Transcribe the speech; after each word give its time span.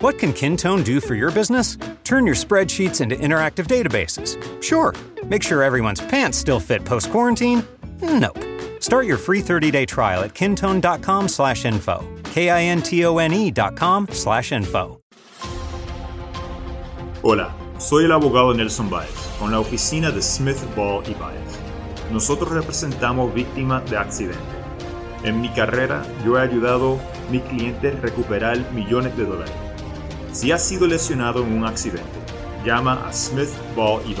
What 0.00 0.18
can 0.18 0.34
Kintone 0.34 0.84
do 0.84 1.00
for 1.00 1.14
your 1.14 1.30
business? 1.30 1.78
Turn 2.04 2.26
your 2.26 2.34
spreadsheets 2.34 3.00
into 3.00 3.16
interactive 3.16 3.66
databases. 3.66 4.36
Sure. 4.62 4.94
Make 5.24 5.42
sure 5.42 5.62
everyone's 5.62 6.02
pants 6.02 6.36
still 6.36 6.60
fit 6.60 6.84
post 6.84 7.10
quarantine? 7.10 7.64
Nope. 8.02 8.38
Start 8.78 9.06
your 9.06 9.16
free 9.16 9.40
30-day 9.40 9.86
trial 9.86 10.22
at 10.22 10.34
kintone.com 10.34 11.28
slash 11.28 11.64
info. 11.64 12.06
K-I-N-T-O-N-E 12.24 13.50
dot 13.52 13.74
com 13.74 14.06
slash 14.10 14.52
info. 14.52 15.00
Hola, 17.22 17.54
soy 17.78 18.04
el 18.04 18.12
abogado 18.12 18.54
Nelson 18.54 18.90
Baez, 18.90 19.10
con 19.40 19.50
la 19.50 19.60
oficina 19.60 20.10
de 20.10 20.20
Smith, 20.20 20.58
Ball 20.76 21.02
y 21.08 21.14
Baez. 21.14 21.58
Nosotros 22.12 22.50
representamos 22.50 23.32
víctimas 23.32 23.90
de 23.90 23.96
accidente. 23.96 24.38
En 25.24 25.40
mi 25.40 25.48
carrera, 25.48 26.04
yo 26.22 26.38
he 26.38 26.42
ayudado 26.42 26.96
a 26.96 27.30
mis 27.32 27.42
clientes 27.44 27.98
recuperar 28.02 28.58
millones 28.72 29.16
de 29.16 29.24
dólares. 29.24 29.65
Si 30.36 30.52
has 30.52 30.62
sido 30.62 30.86
lesionado 30.86 31.42
en 31.42 31.50
un 31.50 31.64
accidente, 31.64 32.04
llama 32.62 33.08
a 33.08 33.12
Smith, 33.14 33.48
Ball 33.74 34.02
y. 34.06 34.14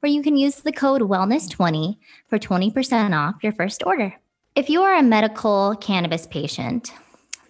where 0.00 0.11
you 0.11 0.24
can 0.24 0.36
use 0.36 0.56
the 0.56 0.72
code 0.72 1.02
wellness20 1.02 1.98
for 2.27 2.41
20% 2.41 3.16
off 3.16 3.44
your 3.44 3.52
first 3.52 3.84
order. 3.86 4.12
If 4.56 4.69
you 4.69 4.83
are 4.83 4.96
a 4.96 5.05
medical 5.05 5.77
cannabis 5.77 6.27
patient, 6.27 6.92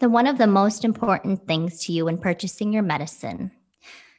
then 0.00 0.12
one 0.12 0.27
of 0.27 0.36
the 0.36 0.46
most 0.46 0.84
important 0.84 1.46
things 1.46 1.83
to 1.86 1.94
you 1.94 2.05
when 2.05 2.18
purchasing 2.18 2.74
your 2.74 2.83
medicine 2.83 3.50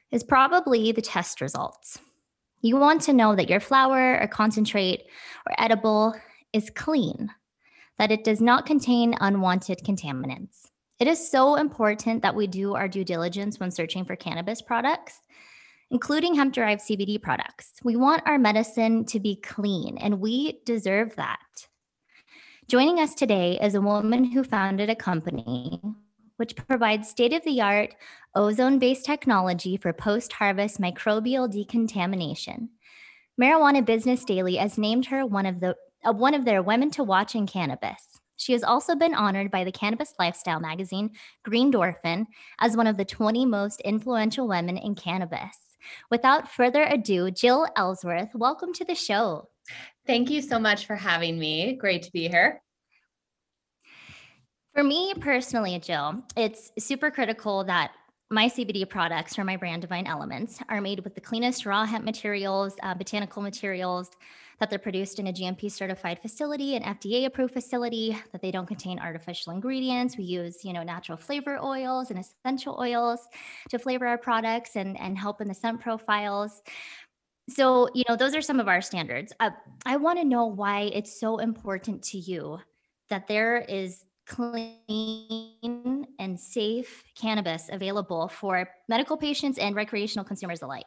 is 0.09 0.23
probably 0.23 0.92
the 0.92 1.03
test 1.03 1.39
results. 1.39 1.99
You 2.61 2.77
want 2.77 3.03
to 3.03 3.14
know 3.14 3.36
that 3.36 3.52
your 3.52 3.59
flower 3.59 4.20
or 4.20 4.25
concentrate 4.25 5.03
or 5.45 5.53
edible 5.59 6.16
is 6.52 6.72
clean, 6.72 7.30
that 7.97 8.11
it 8.11 8.23
does 8.23 8.41
not 8.41 8.66
contain 8.66 9.16
unwanted 9.19 9.80
contaminants. 9.80 10.67
It 10.99 11.08
is 11.08 11.30
so 11.30 11.55
important 11.55 12.22
that 12.22 12.36
we 12.36 12.47
do 12.47 12.75
our 12.75 12.88
due 12.88 13.03
diligence 13.03 13.59
when 13.59 13.72
searching 13.72 14.05
for 14.05 14.16
cannabis 14.16 14.61
products, 14.61 15.22
including 15.91 16.36
hemp 16.36 16.53
derived 16.53 16.81
CBD 16.81 17.21
products. 17.21 17.73
We 17.83 17.95
want 17.95 18.23
our 18.25 18.38
medicine 18.38 19.05
to 19.05 19.19
be 19.19 19.36
clean, 19.36 19.97
and 19.97 20.19
we 20.19 20.59
deserve 20.66 21.16
that. 21.17 21.67
Joining 22.67 22.99
us 22.99 23.14
today 23.14 23.59
is 23.61 23.75
a 23.75 23.81
woman 23.81 24.23
who 24.23 24.44
founded 24.44 24.89
a 24.89 24.95
company 24.95 25.81
which 26.38 26.55
provides 26.55 27.09
state 27.09 27.33
of 27.33 27.44
the 27.44 27.61
art 27.61 27.95
ozone 28.36 28.80
based 28.80 29.05
technology 29.05 29.77
for 29.77 29.94
post 29.94 30.33
harvest 30.33 30.80
microbial 30.81 31.52
decontamination. 31.52 32.69
Marijuana 33.39 33.86
Business 33.86 34.23
Daily 34.23 34.55
has 34.55 34.77
named 34.77 35.08
her 35.08 35.25
one 35.25 35.45
of, 35.45 35.59
the, 35.59 35.75
uh, 36.05 36.13
one 36.13 36.33
of 36.33 36.45
their 36.45 36.61
women 36.61 36.91
to 36.91 37.03
watch 37.03 37.35
in 37.35 37.47
cannabis. 37.47 38.19
She 38.35 38.53
has 38.53 38.63
also 38.63 38.95
been 38.95 39.13
honored 39.13 39.51
by 39.51 39.63
the 39.63 39.71
cannabis 39.71 40.13
lifestyle 40.19 40.59
magazine 40.59 41.11
Greendorphin 41.47 42.25
as 42.59 42.75
one 42.75 42.87
of 42.87 42.97
the 42.97 43.05
20 43.05 43.45
most 43.45 43.79
influential 43.81 44.47
women 44.47 44.77
in 44.77 44.95
cannabis. 44.95 45.57
Without 46.09 46.52
further 46.52 46.83
ado, 46.83 47.30
Jill 47.31 47.67
Ellsworth, 47.75 48.33
welcome 48.33 48.73
to 48.73 48.86
the 48.86 48.95
show. 48.95 49.49
Thank 50.05 50.30
you 50.30 50.42
so 50.42 50.59
much 50.59 50.86
for 50.86 50.95
having 50.95 51.39
me. 51.39 51.73
Great 51.73 52.03
to 52.03 52.11
be 52.11 52.27
here. 52.27 52.61
For 54.73 54.83
me 54.83 55.13
personally, 55.19 55.77
Jill, 55.80 56.23
it's 56.36 56.71
super 56.80 57.11
critical 57.11 57.63
that 57.65 57.92
my 58.31 58.47
CBD 58.47 58.89
products 58.89 59.36
from 59.36 59.45
my 59.45 59.55
brand 59.55 59.83
Divine 59.83 60.08
Elements 60.08 60.59
are 60.67 60.81
made 60.81 61.03
with 61.03 61.13
the 61.13 61.21
cleanest 61.21 61.67
raw 61.67 61.86
hemp 61.86 62.03
materials, 62.03 62.75
uh, 62.81 62.95
botanical 62.95 63.43
materials, 63.43 64.09
that 64.63 64.69
they're 64.69 64.79
produced 64.79 65.19
in 65.19 65.27
a 65.27 65.33
GMP 65.33 65.69
certified 65.69 66.19
facility, 66.21 66.77
an 66.77 66.83
FDA 66.83 67.25
approved 67.25 67.53
facility, 67.53 68.17
that 68.31 68.41
they 68.41 68.49
don't 68.49 68.65
contain 68.65 68.97
artificial 68.97 69.51
ingredients. 69.51 70.17
We 70.17 70.23
use, 70.23 70.63
you 70.63 70.71
know, 70.71 70.83
natural 70.83 71.17
flavor 71.17 71.59
oils 71.61 72.11
and 72.11 72.17
essential 72.17 72.77
oils 72.79 73.19
to 73.71 73.77
flavor 73.77 74.07
our 74.07 74.17
products 74.17 74.77
and, 74.77 74.97
and 74.97 75.17
help 75.17 75.41
in 75.41 75.49
the 75.49 75.53
scent 75.53 75.81
profiles. 75.81 76.61
So, 77.49 77.89
you 77.93 78.05
know, 78.07 78.15
those 78.15 78.33
are 78.37 78.41
some 78.41 78.61
of 78.61 78.69
our 78.69 78.79
standards. 78.79 79.33
Uh, 79.37 79.49
I 79.85 79.97
want 79.97 80.17
to 80.19 80.23
know 80.23 80.45
why 80.45 80.91
it's 80.93 81.19
so 81.19 81.39
important 81.39 82.01
to 82.03 82.17
you 82.17 82.59
that 83.09 83.27
there 83.27 83.57
is 83.57 84.05
clean 84.25 86.07
and 86.19 86.39
safe 86.39 87.03
cannabis 87.19 87.69
available 87.69 88.30
for 88.30 88.69
medical 88.87 89.17
patients 89.17 89.57
and 89.57 89.75
recreational 89.75 90.23
consumers 90.23 90.61
alike? 90.61 90.85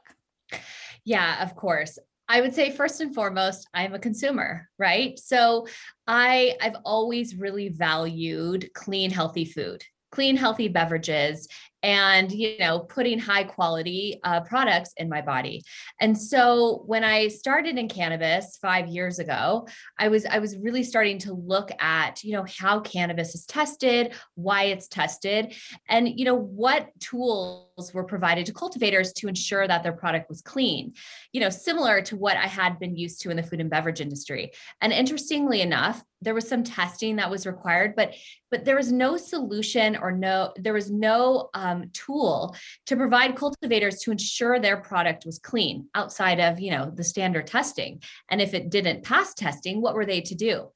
Yeah, 1.04 1.42
of 1.42 1.54
course. 1.56 1.98
I 2.28 2.40
would 2.40 2.54
say 2.54 2.70
first 2.70 3.00
and 3.00 3.14
foremost, 3.14 3.68
I'm 3.72 3.94
a 3.94 3.98
consumer, 3.98 4.68
right? 4.78 5.18
So 5.18 5.66
I 6.06 6.56
I've 6.60 6.76
always 6.84 7.36
really 7.36 7.68
valued 7.68 8.70
clean, 8.74 9.10
healthy 9.10 9.44
food, 9.44 9.84
clean, 10.10 10.36
healthy 10.36 10.68
beverages, 10.68 11.48
and 11.82 12.32
you 12.32 12.56
know 12.58 12.80
putting 12.80 13.18
high 13.18 13.44
quality 13.44 14.18
uh, 14.24 14.40
products 14.40 14.92
in 14.96 15.08
my 15.08 15.20
body. 15.20 15.62
And 16.00 16.18
so 16.18 16.82
when 16.86 17.04
i 17.04 17.28
started 17.28 17.78
in 17.78 17.88
cannabis 17.88 18.58
five 18.60 18.88
years 18.88 19.18
ago 19.18 19.68
i 19.98 20.08
was 20.08 20.26
i 20.26 20.38
was 20.38 20.56
really 20.56 20.82
starting 20.82 21.18
to 21.18 21.32
look 21.34 21.70
at 21.78 22.24
you 22.24 22.32
know 22.32 22.44
how 22.58 22.80
cannabis 22.80 23.34
is 23.34 23.44
tested 23.46 24.14
why 24.34 24.64
it's 24.64 24.88
tested 24.88 25.54
and 25.88 26.18
you 26.18 26.24
know 26.24 26.34
what 26.34 26.88
tools 26.98 27.92
were 27.92 28.04
provided 28.04 28.46
to 28.46 28.52
cultivators 28.52 29.12
to 29.12 29.28
ensure 29.28 29.68
that 29.68 29.82
their 29.82 29.92
product 29.92 30.28
was 30.28 30.40
clean 30.40 30.92
you 31.32 31.40
know 31.40 31.50
similar 31.50 32.00
to 32.00 32.16
what 32.16 32.36
i 32.36 32.46
had 32.46 32.78
been 32.78 32.96
used 32.96 33.20
to 33.20 33.30
in 33.30 33.36
the 33.36 33.42
food 33.42 33.60
and 33.60 33.70
beverage 33.70 34.00
industry. 34.00 34.52
And 34.80 34.92
interestingly 34.92 35.60
enough 35.60 36.02
there 36.26 36.34
was 36.34 36.48
some 36.48 36.64
testing 36.64 37.16
that 37.16 37.30
was 37.30 37.46
required 37.46 37.94
but 37.94 38.12
but 38.50 38.64
there 38.64 38.74
was 38.76 38.90
no 38.90 39.16
solution 39.16 39.96
or 39.96 40.10
no 40.10 40.52
there 40.56 40.72
was 40.72 40.90
no 40.90 41.48
um, 41.54 41.88
tool 41.92 42.54
to 42.84 42.96
provide 42.96 43.36
cultivators 43.36 44.00
to 44.00 44.10
ensure 44.10 44.58
their 44.58 44.76
product 44.76 45.24
was 45.24 45.38
clean 45.38 45.86
outside 45.94 46.40
of 46.40 46.58
you 46.58 46.72
know 46.72 46.90
the 46.90 47.04
standard 47.04 47.46
testing 47.46 48.02
and 48.28 48.42
if 48.42 48.52
it 48.54 48.70
didn't 48.70 49.04
pass 49.04 49.32
testing 49.34 49.80
what 49.80 49.94
were 49.94 50.04
they 50.04 50.20
to 50.20 50.34
do 50.34 50.68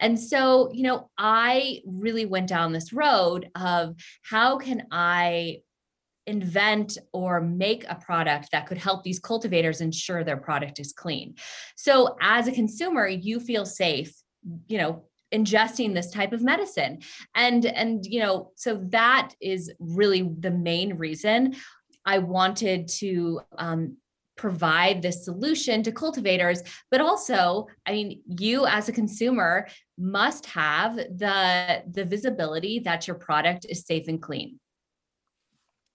and 0.00 0.18
so 0.18 0.70
you 0.72 0.82
know 0.82 1.08
i 1.16 1.80
really 1.86 2.26
went 2.26 2.48
down 2.48 2.72
this 2.72 2.92
road 2.92 3.48
of 3.54 3.94
how 4.22 4.58
can 4.58 4.82
i 4.90 5.58
invent 6.26 6.98
or 7.12 7.40
make 7.40 7.84
a 7.88 7.94
product 7.94 8.50
that 8.50 8.66
could 8.66 8.78
help 8.78 9.04
these 9.04 9.20
cultivators 9.20 9.80
ensure 9.80 10.24
their 10.24 10.36
product 10.36 10.80
is 10.80 10.92
clean. 10.92 11.36
So 11.76 12.16
as 12.20 12.48
a 12.48 12.52
consumer, 12.52 13.06
you 13.06 13.38
feel 13.38 13.64
safe, 13.64 14.12
you 14.68 14.78
know, 14.78 15.04
ingesting 15.32 15.94
this 15.94 16.10
type 16.10 16.32
of 16.32 16.42
medicine. 16.42 17.00
And 17.34 17.66
and 17.66 18.04
you 18.06 18.20
know 18.20 18.52
so 18.56 18.80
that 18.90 19.32
is 19.40 19.72
really 19.78 20.30
the 20.38 20.50
main 20.50 20.96
reason 20.96 21.56
i 22.04 22.18
wanted 22.18 22.88
to 22.88 23.40
um, 23.58 23.96
provide 24.36 25.00
this 25.00 25.24
solution 25.24 25.82
to 25.82 25.92
cultivators. 25.92 26.62
But 26.90 27.00
also 27.00 27.66
i 27.86 27.92
mean 27.92 28.22
you 28.26 28.66
as 28.66 28.88
a 28.88 28.92
consumer 28.92 29.66
must 29.98 30.46
have 30.46 30.96
the 30.96 31.82
the 31.90 32.04
visibility 32.04 32.78
that 32.80 33.06
your 33.06 33.16
product 33.16 33.66
is 33.68 33.84
safe 33.84 34.08
and 34.08 34.22
clean 34.22 34.60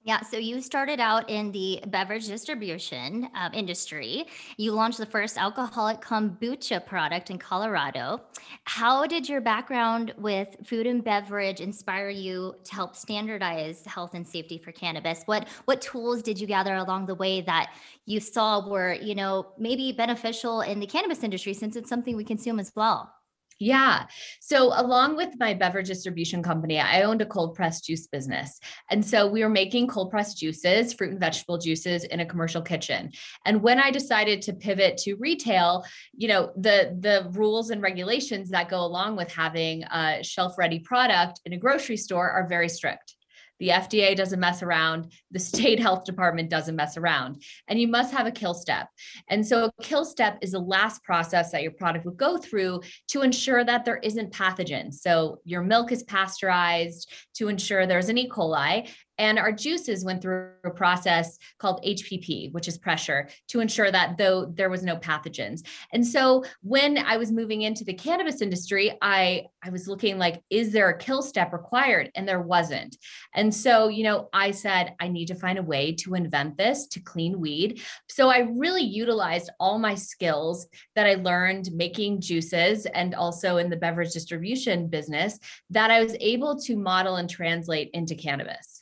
yeah, 0.03 0.21
so 0.21 0.37
you 0.37 0.61
started 0.61 0.99
out 0.99 1.29
in 1.29 1.51
the 1.51 1.79
beverage 1.87 2.25
distribution 2.27 3.29
um, 3.35 3.53
industry. 3.53 4.25
You 4.57 4.71
launched 4.71 4.97
the 4.97 5.05
first 5.05 5.37
alcoholic 5.37 6.01
kombucha 6.01 6.83
product 6.83 7.29
in 7.29 7.37
Colorado. 7.37 8.21
How 8.63 9.05
did 9.05 9.29
your 9.29 9.41
background 9.41 10.13
with 10.17 10.55
food 10.65 10.87
and 10.87 11.03
beverage 11.03 11.61
inspire 11.61 12.09
you 12.09 12.55
to 12.63 12.73
help 12.73 12.95
standardize 12.95 13.85
health 13.85 14.15
and 14.15 14.27
safety 14.27 14.57
for 14.57 14.71
cannabis? 14.71 15.21
What 15.27 15.47
what 15.65 15.81
tools 15.81 16.23
did 16.23 16.39
you 16.39 16.47
gather 16.47 16.75
along 16.75 17.05
the 17.05 17.15
way 17.15 17.41
that 17.41 17.71
you 18.07 18.19
saw 18.19 18.67
were, 18.67 18.93
you 18.93 19.13
know, 19.13 19.53
maybe 19.59 19.91
beneficial 19.91 20.61
in 20.61 20.79
the 20.79 20.87
cannabis 20.87 21.23
industry 21.23 21.53
since 21.53 21.75
it's 21.75 21.89
something 21.89 22.15
we 22.15 22.23
consume 22.23 22.59
as 22.59 22.71
well? 22.75 23.13
Yeah. 23.61 24.07
So, 24.39 24.73
along 24.75 25.17
with 25.17 25.39
my 25.39 25.53
beverage 25.53 25.85
distribution 25.85 26.41
company, 26.41 26.79
I 26.79 27.03
owned 27.03 27.21
a 27.21 27.27
cold 27.27 27.53
pressed 27.53 27.85
juice 27.85 28.07
business. 28.07 28.59
And 28.89 29.05
so 29.05 29.27
we 29.27 29.43
were 29.43 29.49
making 29.49 29.85
cold 29.85 30.09
pressed 30.09 30.39
juices, 30.39 30.93
fruit 30.93 31.11
and 31.11 31.19
vegetable 31.19 31.59
juices 31.59 32.03
in 32.03 32.21
a 32.21 32.25
commercial 32.25 32.63
kitchen. 32.63 33.11
And 33.45 33.61
when 33.61 33.79
I 33.79 33.91
decided 33.91 34.41
to 34.43 34.53
pivot 34.53 34.97
to 35.03 35.13
retail, 35.13 35.85
you 36.11 36.27
know, 36.27 36.51
the 36.55 36.97
the 36.99 37.29
rules 37.33 37.69
and 37.69 37.83
regulations 37.83 38.49
that 38.49 38.67
go 38.67 38.83
along 38.83 39.15
with 39.15 39.31
having 39.31 39.83
a 39.83 40.23
shelf 40.23 40.57
ready 40.57 40.79
product 40.79 41.39
in 41.45 41.53
a 41.53 41.57
grocery 41.57 41.97
store 41.97 42.31
are 42.31 42.47
very 42.47 42.67
strict. 42.67 43.15
The 43.61 43.69
FDA 43.69 44.15
doesn't 44.15 44.39
mess 44.39 44.63
around. 44.63 45.11
The 45.29 45.39
state 45.39 45.79
health 45.85 46.03
department 46.03 46.49
doesn't 46.49 46.75
mess 46.75 46.97
around. 46.97 47.43
And 47.67 47.79
you 47.79 47.87
must 47.87 48.11
have 48.11 48.25
a 48.25 48.31
kill 48.31 48.55
step. 48.55 48.87
And 49.29 49.45
so, 49.45 49.65
a 49.65 49.83
kill 49.83 50.03
step 50.03 50.39
is 50.41 50.51
the 50.51 50.59
last 50.59 51.03
process 51.03 51.51
that 51.51 51.61
your 51.61 51.71
product 51.71 52.05
would 52.05 52.17
go 52.17 52.37
through 52.37 52.81
to 53.09 53.21
ensure 53.21 53.63
that 53.63 53.85
there 53.85 53.97
isn't 53.97 54.33
pathogens. 54.33 54.95
So, 54.95 55.41
your 55.45 55.61
milk 55.61 55.91
is 55.91 56.01
pasteurized 56.03 57.07
to 57.35 57.49
ensure 57.49 57.85
there's 57.85 58.09
an 58.09 58.17
E. 58.17 58.27
coli. 58.27 58.89
And 59.21 59.37
our 59.37 59.51
juices 59.51 60.03
went 60.03 60.19
through 60.19 60.49
a 60.63 60.71
process 60.71 61.37
called 61.59 61.83
HPP, 61.85 62.51
which 62.53 62.67
is 62.67 62.79
pressure, 62.79 63.29
to 63.49 63.59
ensure 63.59 63.91
that 63.91 64.17
though 64.17 64.45
there 64.45 64.71
was 64.71 64.81
no 64.81 64.97
pathogens. 64.97 65.61
And 65.93 66.05
so 66.05 66.43
when 66.63 66.97
I 66.97 67.17
was 67.17 67.31
moving 67.31 67.61
into 67.61 67.83
the 67.83 67.93
cannabis 67.93 68.41
industry, 68.41 68.97
I 68.99 69.45
I 69.63 69.69
was 69.69 69.87
looking 69.87 70.17
like, 70.17 70.41
is 70.49 70.71
there 70.71 70.89
a 70.89 70.97
kill 70.97 71.21
step 71.21 71.53
required? 71.53 72.09
And 72.15 72.27
there 72.27 72.41
wasn't. 72.41 72.97
And 73.35 73.53
so, 73.53 73.89
you 73.89 74.03
know, 74.03 74.27
I 74.33 74.49
said, 74.49 74.95
I 74.99 75.07
need 75.07 75.27
to 75.27 75.35
find 75.35 75.59
a 75.59 75.63
way 75.63 75.91
to 75.99 76.15
invent 76.15 76.57
this 76.57 76.87
to 76.87 76.99
clean 76.99 77.39
weed. 77.39 77.83
So 78.09 78.29
I 78.29 78.39
really 78.39 78.81
utilized 78.81 79.51
all 79.59 79.77
my 79.77 79.93
skills 79.93 80.65
that 80.95 81.05
I 81.05 81.13
learned 81.13 81.71
making 81.73 82.21
juices 82.21 82.87
and 82.87 83.13
also 83.13 83.57
in 83.57 83.69
the 83.69 83.77
beverage 83.77 84.13
distribution 84.13 84.87
business 84.87 85.37
that 85.69 85.91
I 85.91 86.03
was 86.03 86.15
able 86.19 86.59
to 86.61 86.75
model 86.75 87.17
and 87.17 87.29
translate 87.29 87.91
into 87.93 88.15
cannabis. 88.15 88.80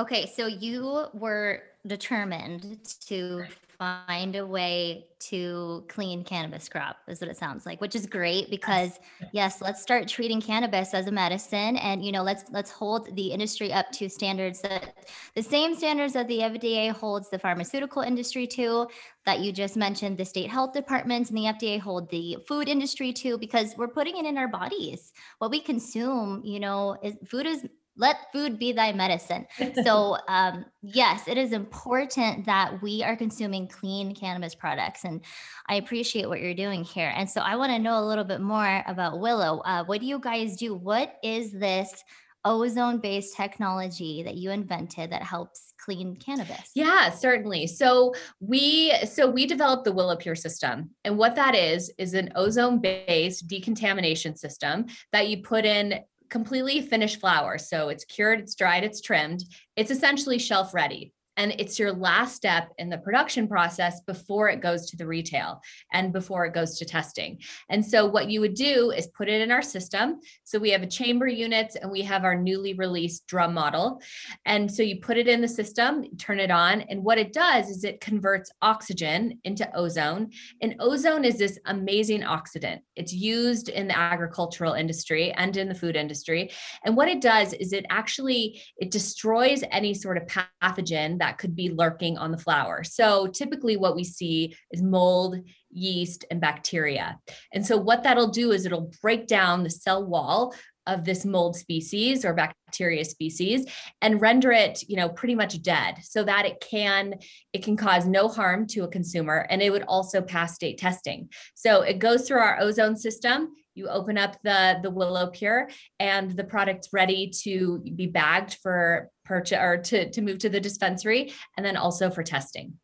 Okay, 0.00 0.24
so 0.34 0.46
you 0.46 1.08
were 1.12 1.62
determined 1.86 2.78
to 3.06 3.44
find 3.78 4.34
a 4.36 4.46
way 4.46 5.06
to 5.18 5.84
clean 5.88 6.22
cannabis 6.22 6.68
crop 6.68 6.98
is 7.08 7.20
what 7.20 7.30
it 7.30 7.36
sounds 7.36 7.64
like 7.64 7.80
which 7.80 7.94
is 7.94 8.04
great 8.04 8.50
because 8.50 9.00
yes 9.32 9.62
let's 9.62 9.80
start 9.80 10.06
treating 10.06 10.38
cannabis 10.38 10.92
as 10.92 11.06
a 11.06 11.10
medicine 11.10 11.76
and 11.78 12.04
you 12.04 12.12
know 12.12 12.22
let's 12.22 12.44
let's 12.50 12.70
hold 12.70 13.14
the 13.16 13.28
industry 13.28 13.72
up 13.72 13.90
to 13.90 14.06
standards 14.06 14.60
that 14.60 15.08
the 15.34 15.42
same 15.42 15.74
standards 15.74 16.12
that 16.12 16.28
the 16.28 16.40
FDA 16.40 16.90
holds 16.90 17.30
the 17.30 17.38
pharmaceutical 17.38 18.02
industry 18.02 18.46
to 18.48 18.86
that 19.24 19.40
you 19.40 19.52
just 19.52 19.76
mentioned 19.76 20.18
the 20.18 20.24
state 20.24 20.50
health 20.50 20.72
departments 20.74 21.30
and 21.30 21.38
the 21.38 21.44
FDA 21.44 21.80
hold 21.80 22.10
the 22.10 22.36
food 22.46 22.68
industry 22.68 23.12
to 23.14 23.38
because 23.38 23.74
we're 23.78 23.88
putting 23.88 24.16
it 24.18 24.26
in 24.26 24.36
our 24.36 24.48
bodies. 24.48 25.12
What 25.38 25.50
we 25.50 25.60
consume 25.60 26.42
you 26.44 26.60
know 26.60 26.98
is 27.02 27.14
food 27.26 27.46
is 27.46 27.66
let 28.00 28.32
food 28.32 28.58
be 28.58 28.72
thy 28.72 28.92
medicine. 28.92 29.46
So, 29.84 30.16
um, 30.28 30.64
yes, 30.82 31.28
it 31.28 31.38
is 31.38 31.52
important 31.52 32.44
that 32.46 32.82
we 32.82 33.02
are 33.02 33.16
consuming 33.16 33.68
clean 33.68 34.14
cannabis 34.14 34.54
products. 34.54 35.04
And 35.04 35.22
I 35.68 35.76
appreciate 35.76 36.28
what 36.28 36.40
you're 36.40 36.54
doing 36.54 36.82
here. 36.82 37.12
And 37.14 37.28
so, 37.28 37.40
I 37.40 37.56
want 37.56 37.72
to 37.72 37.78
know 37.78 37.98
a 37.98 38.04
little 38.04 38.24
bit 38.24 38.40
more 38.40 38.82
about 38.86 39.20
Willow. 39.20 39.60
Uh, 39.60 39.84
what 39.84 40.00
do 40.00 40.06
you 40.06 40.18
guys 40.18 40.56
do? 40.56 40.74
What 40.74 41.16
is 41.22 41.52
this? 41.52 42.02
ozone 42.44 42.98
based 42.98 43.36
technology 43.36 44.22
that 44.22 44.34
you 44.34 44.50
invented 44.50 45.12
that 45.12 45.22
helps 45.22 45.74
clean 45.78 46.16
cannabis 46.16 46.70
yeah 46.74 47.10
certainly 47.10 47.66
so 47.66 48.14
we 48.40 48.94
so 49.04 49.28
we 49.28 49.44
developed 49.44 49.84
the 49.84 49.92
willow 49.92 50.16
pure 50.16 50.34
system 50.34 50.88
and 51.04 51.18
what 51.18 51.36
that 51.36 51.54
is 51.54 51.92
is 51.98 52.14
an 52.14 52.30
ozone 52.36 52.80
based 52.80 53.46
decontamination 53.46 54.34
system 54.34 54.86
that 55.12 55.28
you 55.28 55.42
put 55.42 55.66
in 55.66 56.00
completely 56.30 56.80
finished 56.80 57.20
flower. 57.20 57.58
So 57.58 57.88
it's 57.88 58.04
cured, 58.04 58.40
it's 58.40 58.54
dried, 58.54 58.84
it's 58.84 59.00
trimmed. 59.00 59.44
It's 59.76 59.90
essentially 59.90 60.38
shelf 60.38 60.72
ready 60.72 61.12
and 61.40 61.54
it's 61.58 61.78
your 61.78 61.90
last 61.90 62.36
step 62.36 62.70
in 62.76 62.90
the 62.90 62.98
production 62.98 63.48
process 63.48 64.02
before 64.02 64.50
it 64.50 64.60
goes 64.60 64.84
to 64.84 64.96
the 64.98 65.06
retail 65.06 65.62
and 65.90 66.12
before 66.12 66.44
it 66.44 66.52
goes 66.52 66.78
to 66.78 66.84
testing. 66.84 67.38
And 67.70 67.82
so 67.82 68.04
what 68.04 68.28
you 68.28 68.42
would 68.42 68.52
do 68.52 68.90
is 68.90 69.06
put 69.06 69.26
it 69.26 69.40
in 69.40 69.50
our 69.50 69.62
system. 69.62 70.20
So 70.44 70.58
we 70.58 70.68
have 70.68 70.82
a 70.82 70.86
chamber 70.86 71.26
unit 71.26 71.76
and 71.80 71.90
we 71.90 72.02
have 72.02 72.24
our 72.24 72.36
newly 72.36 72.74
released 72.74 73.26
drum 73.26 73.54
model. 73.54 74.02
And 74.44 74.70
so 74.70 74.82
you 74.82 75.00
put 75.00 75.16
it 75.16 75.28
in 75.28 75.40
the 75.40 75.48
system, 75.48 76.04
turn 76.18 76.40
it 76.40 76.50
on, 76.50 76.82
and 76.82 77.02
what 77.02 77.16
it 77.16 77.32
does 77.32 77.70
is 77.70 77.84
it 77.84 78.02
converts 78.02 78.52
oxygen 78.60 79.40
into 79.44 79.66
ozone. 79.74 80.32
And 80.60 80.76
ozone 80.78 81.24
is 81.24 81.38
this 81.38 81.58
amazing 81.64 82.20
oxidant. 82.20 82.80
It's 82.96 83.14
used 83.14 83.70
in 83.70 83.88
the 83.88 83.96
agricultural 83.96 84.74
industry 84.74 85.32
and 85.32 85.56
in 85.56 85.70
the 85.70 85.74
food 85.74 85.96
industry. 85.96 86.50
And 86.84 86.98
what 86.98 87.08
it 87.08 87.22
does 87.22 87.54
is 87.54 87.72
it 87.72 87.86
actually 87.88 88.60
it 88.76 88.90
destroys 88.90 89.64
any 89.70 89.94
sort 89.94 90.18
of 90.18 90.26
pathogen 90.26 91.18
that 91.20 91.29
that 91.30 91.38
could 91.38 91.54
be 91.54 91.70
lurking 91.70 92.18
on 92.18 92.32
the 92.32 92.38
flower. 92.38 92.82
So 92.82 93.28
typically 93.28 93.76
what 93.76 93.94
we 93.94 94.02
see 94.02 94.56
is 94.72 94.82
mold, 94.82 95.36
yeast, 95.70 96.24
and 96.28 96.40
bacteria. 96.40 97.20
And 97.52 97.64
so 97.64 97.76
what 97.76 98.02
that'll 98.02 98.30
do 98.30 98.50
is 98.50 98.66
it'll 98.66 98.90
break 99.00 99.28
down 99.28 99.62
the 99.62 99.70
cell 99.70 100.04
wall 100.04 100.52
of 100.88 101.04
this 101.04 101.24
mold 101.24 101.54
species 101.54 102.24
or 102.24 102.34
bacteria 102.34 103.04
species 103.04 103.64
and 104.00 104.20
render 104.20 104.50
it 104.50 104.82
you 104.88 104.96
know 104.96 105.10
pretty 105.10 105.34
much 105.34 105.60
dead 105.60 105.96
so 106.02 106.24
that 106.24 106.46
it 106.46 106.58
can 106.60 107.14
it 107.52 107.62
can 107.62 107.76
cause 107.76 108.06
no 108.06 108.28
harm 108.28 108.66
to 108.66 108.82
a 108.84 108.88
consumer 108.88 109.46
and 109.50 109.60
it 109.60 109.70
would 109.70 109.82
also 109.82 110.22
pass 110.22 110.54
state 110.54 110.78
testing 110.78 111.28
so 111.54 111.82
it 111.82 111.98
goes 111.98 112.26
through 112.26 112.38
our 112.38 112.58
ozone 112.60 112.96
system 112.96 113.50
you 113.74 113.88
open 113.88 114.18
up 114.18 114.36
the 114.42 114.78
the 114.82 114.90
willow 114.90 115.28
pure 115.28 115.68
and 115.98 116.30
the 116.32 116.44
product's 116.44 116.92
ready 116.92 117.30
to 117.42 117.78
be 117.94 118.06
bagged 118.06 118.54
for 118.62 119.10
purchase 119.24 119.58
or 119.58 119.78
to, 119.78 120.10
to 120.10 120.22
move 120.22 120.38
to 120.38 120.48
the 120.48 120.60
dispensary 120.60 121.32
and 121.56 121.64
then 121.64 121.76
also 121.76 122.10
for 122.10 122.22
testing. 122.22 122.74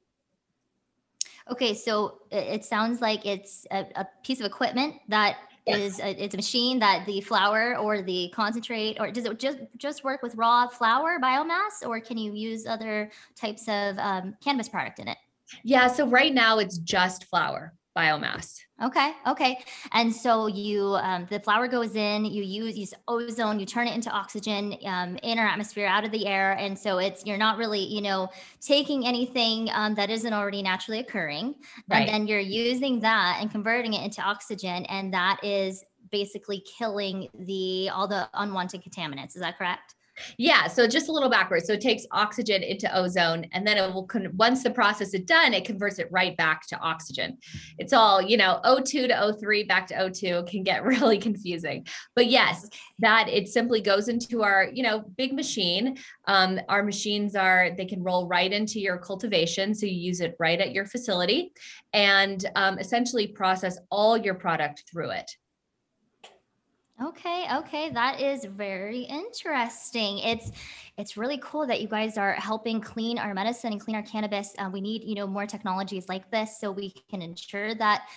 Okay 1.51 1.75
so 1.75 2.19
it 2.31 2.65
sounds 2.65 3.01
like 3.01 3.25
it's 3.25 3.67
a, 3.71 3.87
a 3.97 4.07
piece 4.25 4.41
of 4.41 4.47
equipment 4.47 4.95
that 5.09 5.37
yes. 5.67 5.79
is 5.79 6.01
a, 6.01 6.25
it's 6.25 6.35
a 6.35 6.39
machine 6.39 6.79
that 6.81 7.05
the 7.07 7.21
flower 7.21 7.77
or 7.77 8.03
the 8.03 8.33
concentrate 8.35 8.99
or 9.01 9.11
does 9.11 9.25
it 9.25 9.39
just 9.39 9.59
just 9.77 10.05
work 10.05 10.23
with 10.23 10.35
raw 10.35 10.67
flower 10.67 11.19
biomass 11.23 11.87
or 11.87 12.01
can 12.01 12.19
you 12.19 12.33
use 12.33 12.67
other 12.67 13.11
types 13.37 13.69
of 13.69 13.99
um, 13.99 14.35
cannabis 14.43 14.69
product 14.69 14.99
in 14.99 15.09
it? 15.09 15.19
Yeah 15.63 15.87
so 15.87 16.09
right 16.09 16.35
now 16.35 16.59
it's 16.59 16.79
just 16.79 17.27
flower 17.27 17.75
biomass. 17.97 18.61
Okay. 18.83 19.13
Okay. 19.27 19.59
And 19.93 20.15
so 20.15 20.49
you, 20.49 20.97
um, 20.97 21.27
the 21.31 21.41
flower 21.41 21.67
goes 21.67 21.97
in, 21.97 22.27
you 22.27 22.43
use, 22.43 22.77
use 22.77 22.93
ozone, 23.09 23.59
you 23.59 23.65
turn 23.65 23.87
it 23.89 23.95
into 23.95 24.11
oxygen 24.11 24.77
um, 24.85 25.17
in 25.23 25.39
our 25.39 25.47
atmosphere 25.47 25.87
out 25.87 26.05
of 26.05 26.11
the 26.11 26.27
air. 26.27 26.53
And 26.53 26.79
so 26.79 26.99
it's, 26.99 27.25
you're 27.25 27.39
not 27.39 27.57
really, 27.57 27.81
you 27.81 28.03
know, 28.03 28.29
taking 28.61 29.07
anything 29.07 29.71
um, 29.73 29.95
that 29.95 30.11
isn't 30.11 30.33
already 30.33 30.63
naturally 30.63 31.01
occurring. 31.01 31.55
Right. 31.89 32.01
And 32.01 32.09
then 32.09 32.27
you're 32.27 32.39
using 32.39 33.01
that 33.01 33.39
and 33.41 33.51
converting 33.51 33.95
it 33.95 34.05
into 34.05 34.21
oxygen. 34.21 34.85
And 34.87 35.15
that 35.15 35.41
is 35.43 35.83
basically 36.11 36.63
killing 36.79 37.29
the, 37.35 37.89
all 37.89 38.07
the 38.07 38.29
unwanted 38.35 38.83
contaminants. 38.85 39.35
Is 39.37 39.41
that 39.41 39.57
correct? 39.57 39.95
Yeah, 40.39 40.67
so 40.67 40.87
just 40.87 41.09
a 41.09 41.13
little 41.13 41.29
backwards. 41.29 41.67
So 41.67 41.75
it 41.75 41.81
takes 41.81 42.07
oxygen 42.11 42.63
into 42.63 42.95
ozone, 42.97 43.47
and 43.53 43.67
then 43.67 43.77
it 43.77 43.93
will 43.93 44.07
con- 44.07 44.31
once 44.35 44.63
the 44.63 44.71
process 44.71 45.15
is 45.15 45.23
done, 45.23 45.55
it 45.55 45.65
converts 45.65 45.99
it 45.99 46.09
right 46.11 46.37
back 46.37 46.67
to 46.69 46.79
oxygen. 46.79 47.39
It's 47.79 47.93
all 47.93 48.23
you 48.23 48.37
know, 48.37 48.61
O2 48.65 49.09
to 49.09 49.09
O3 49.09 49.69
back 49.69 49.87
to 49.89 49.95
O2 49.95 50.49
can 50.49 50.63
get 50.63 50.85
really 50.85 51.19
confusing. 51.19 51.87
But 52.15 52.27
yes, 52.27 52.69
that 52.99 53.29
it 53.29 53.49
simply 53.49 53.81
goes 53.81 54.09
into 54.09 54.43
our 54.43 54.69
you 54.73 54.83
know 54.83 55.01
big 55.17 55.33
machine. 55.33 55.97
Um, 56.27 56.61
our 56.69 56.83
machines 56.83 57.37
are 57.37 57.71
they 57.77 57.87
can 57.87 58.03
roll 58.03 58.27
right 58.27 58.53
into 58.53 58.81
your 58.81 58.99
cultivation, 58.99 59.75
so 59.75 59.87
you 59.87 59.93
use 59.93 60.21
it 60.21 60.37
right 60.39 60.61
at 60.61 60.73
your 60.73 60.87
facility, 60.87 61.53
and 61.93 62.45
um, 62.57 62.79
essentially 62.79 63.27
process 63.27 63.79
all 63.91 64.17
your 64.17 64.35
product 64.35 64.85
through 64.91 65.11
it. 65.11 65.31
Okay, 67.03 67.47
okay, 67.53 67.91
that 67.91 68.23
is 68.23 68.47
very 68.47 69.03
interesting. 69.03 70.19
It's 70.21 70.51
it's 70.97 71.19
really 71.19 71.39
cool 71.43 71.67
that 71.67 71.83
you 71.83 71.89
guys 71.89 72.17
are 72.17 72.33
helping 72.33 72.81
clean 72.81 73.19
our 73.19 73.35
medicine 73.35 73.73
and 73.73 73.81
clean 73.81 73.97
our 73.97 74.03
cannabis. 74.03 74.55
Uh, 74.59 74.71
we 74.73 74.81
need 74.81 75.05
you 75.05 75.15
know 75.15 75.27
more 75.27 75.45
technologies 75.45 76.09
like 76.09 76.31
this 76.31 76.59
so 76.59 76.71
we 76.71 76.95
can 77.11 77.21
ensure 77.21 77.75
that 77.75 78.09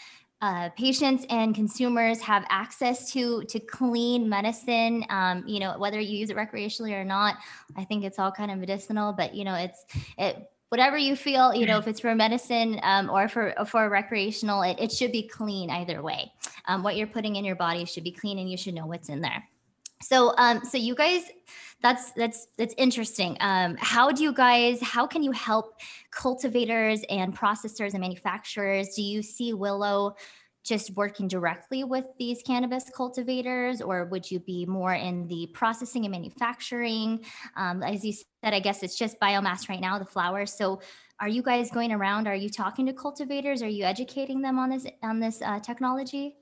uh, 0.42 0.70
patients 0.78 1.26
and 1.30 1.54
consumers 1.54 2.22
have 2.22 2.46
access 2.50 3.12
to 3.12 3.44
to 3.50 3.60
clean 3.60 4.30
medicine. 4.30 5.04
Um, 5.10 5.44
you 5.46 5.60
know 5.60 5.78
whether 5.78 6.00
you 6.00 6.18
use 6.18 6.30
it 6.30 6.38
recreationally 6.38 6.94
or 6.94 7.04
not. 7.04 7.36
I 7.76 7.84
think 7.84 8.06
it's 8.06 8.18
all 8.18 8.32
kind 8.32 8.50
of 8.50 8.60
medicinal, 8.60 9.12
but 9.12 9.36
you 9.36 9.44
know 9.44 9.56
it's 9.56 9.84
it 10.18 10.50
whatever 10.70 10.98
you 10.98 11.16
feel, 11.16 11.54
you 11.54 11.66
know, 11.66 11.78
if 11.78 11.88
it's 11.88 12.00
for 12.00 12.14
medicine 12.16 12.80
um, 12.84 13.10
or 13.10 13.28
for 13.28 13.54
for 13.66 13.90
recreational, 13.90 14.62
it, 14.62 14.78
it 14.80 14.92
should 14.92 15.12
be 15.12 15.28
clean 15.28 15.70
either 15.70 16.02
way. 16.02 16.32
Um, 16.68 16.84
what 16.84 16.96
you're 16.96 17.08
putting 17.08 17.36
in 17.36 17.46
your 17.46 17.56
body 17.56 17.86
should 17.86 18.04
be 18.04 18.12
clean, 18.12 18.40
and 18.40 18.50
you 18.50 18.58
should 18.58 18.74
know 18.74 18.86
what's 18.86 19.10
in 19.10 19.22
there. 19.22 19.44
So, 20.02 20.34
um, 20.38 20.64
so 20.64 20.78
you 20.78 20.96
guys, 20.96 21.24
that's 21.82 22.12
that's 22.12 22.48
that's 22.58 22.74
interesting. 22.78 23.36
Um, 23.42 23.76
how 23.80 24.12
do 24.12 24.24
you 24.24 24.34
guys? 24.34 24.82
How 24.82 25.06
can 25.06 25.24
you 25.24 25.32
help 25.32 25.80
cultivators 26.12 27.04
and 27.10 27.38
processors 27.38 27.94
and 27.94 28.02
manufacturers? 28.02 28.96
Do 28.96 29.02
you 29.02 29.22
see 29.22 29.54
Willow? 29.54 30.16
Just 30.64 30.92
working 30.96 31.28
directly 31.28 31.84
with 31.84 32.06
these 32.18 32.42
cannabis 32.42 32.86
cultivators, 32.96 33.82
or 33.82 34.06
would 34.06 34.30
you 34.30 34.40
be 34.40 34.66
more 34.66 34.94
in 34.94 35.28
the 35.28 35.50
processing 35.54 36.06
and 36.06 36.12
manufacturing? 36.12 37.24
Um, 37.56 37.84
as 37.84 38.04
you 38.04 38.14
said, 38.14 38.54
I 38.54 38.60
guess 38.60 38.84
it's 38.84 38.98
just 38.98 39.20
biomass 39.20 39.70
right 39.70 39.82
now, 39.82 40.00
the 40.00 40.06
flowers. 40.06 40.54
So, 40.54 40.82
are 41.22 41.28
you 41.28 41.42
guys 41.44 41.70
going 41.70 41.92
around? 41.92 42.28
Are 42.28 42.36
you 42.36 42.50
talking 42.50 42.86
to 42.86 42.94
cultivators? 42.94 43.62
Are 43.62 43.68
you 43.68 43.84
educating 43.84 44.42
them 44.42 44.58
on 44.58 44.70
this 44.70 44.86
on 45.04 45.20
this 45.20 45.42
uh, 45.42 45.60
technology? 45.60 46.39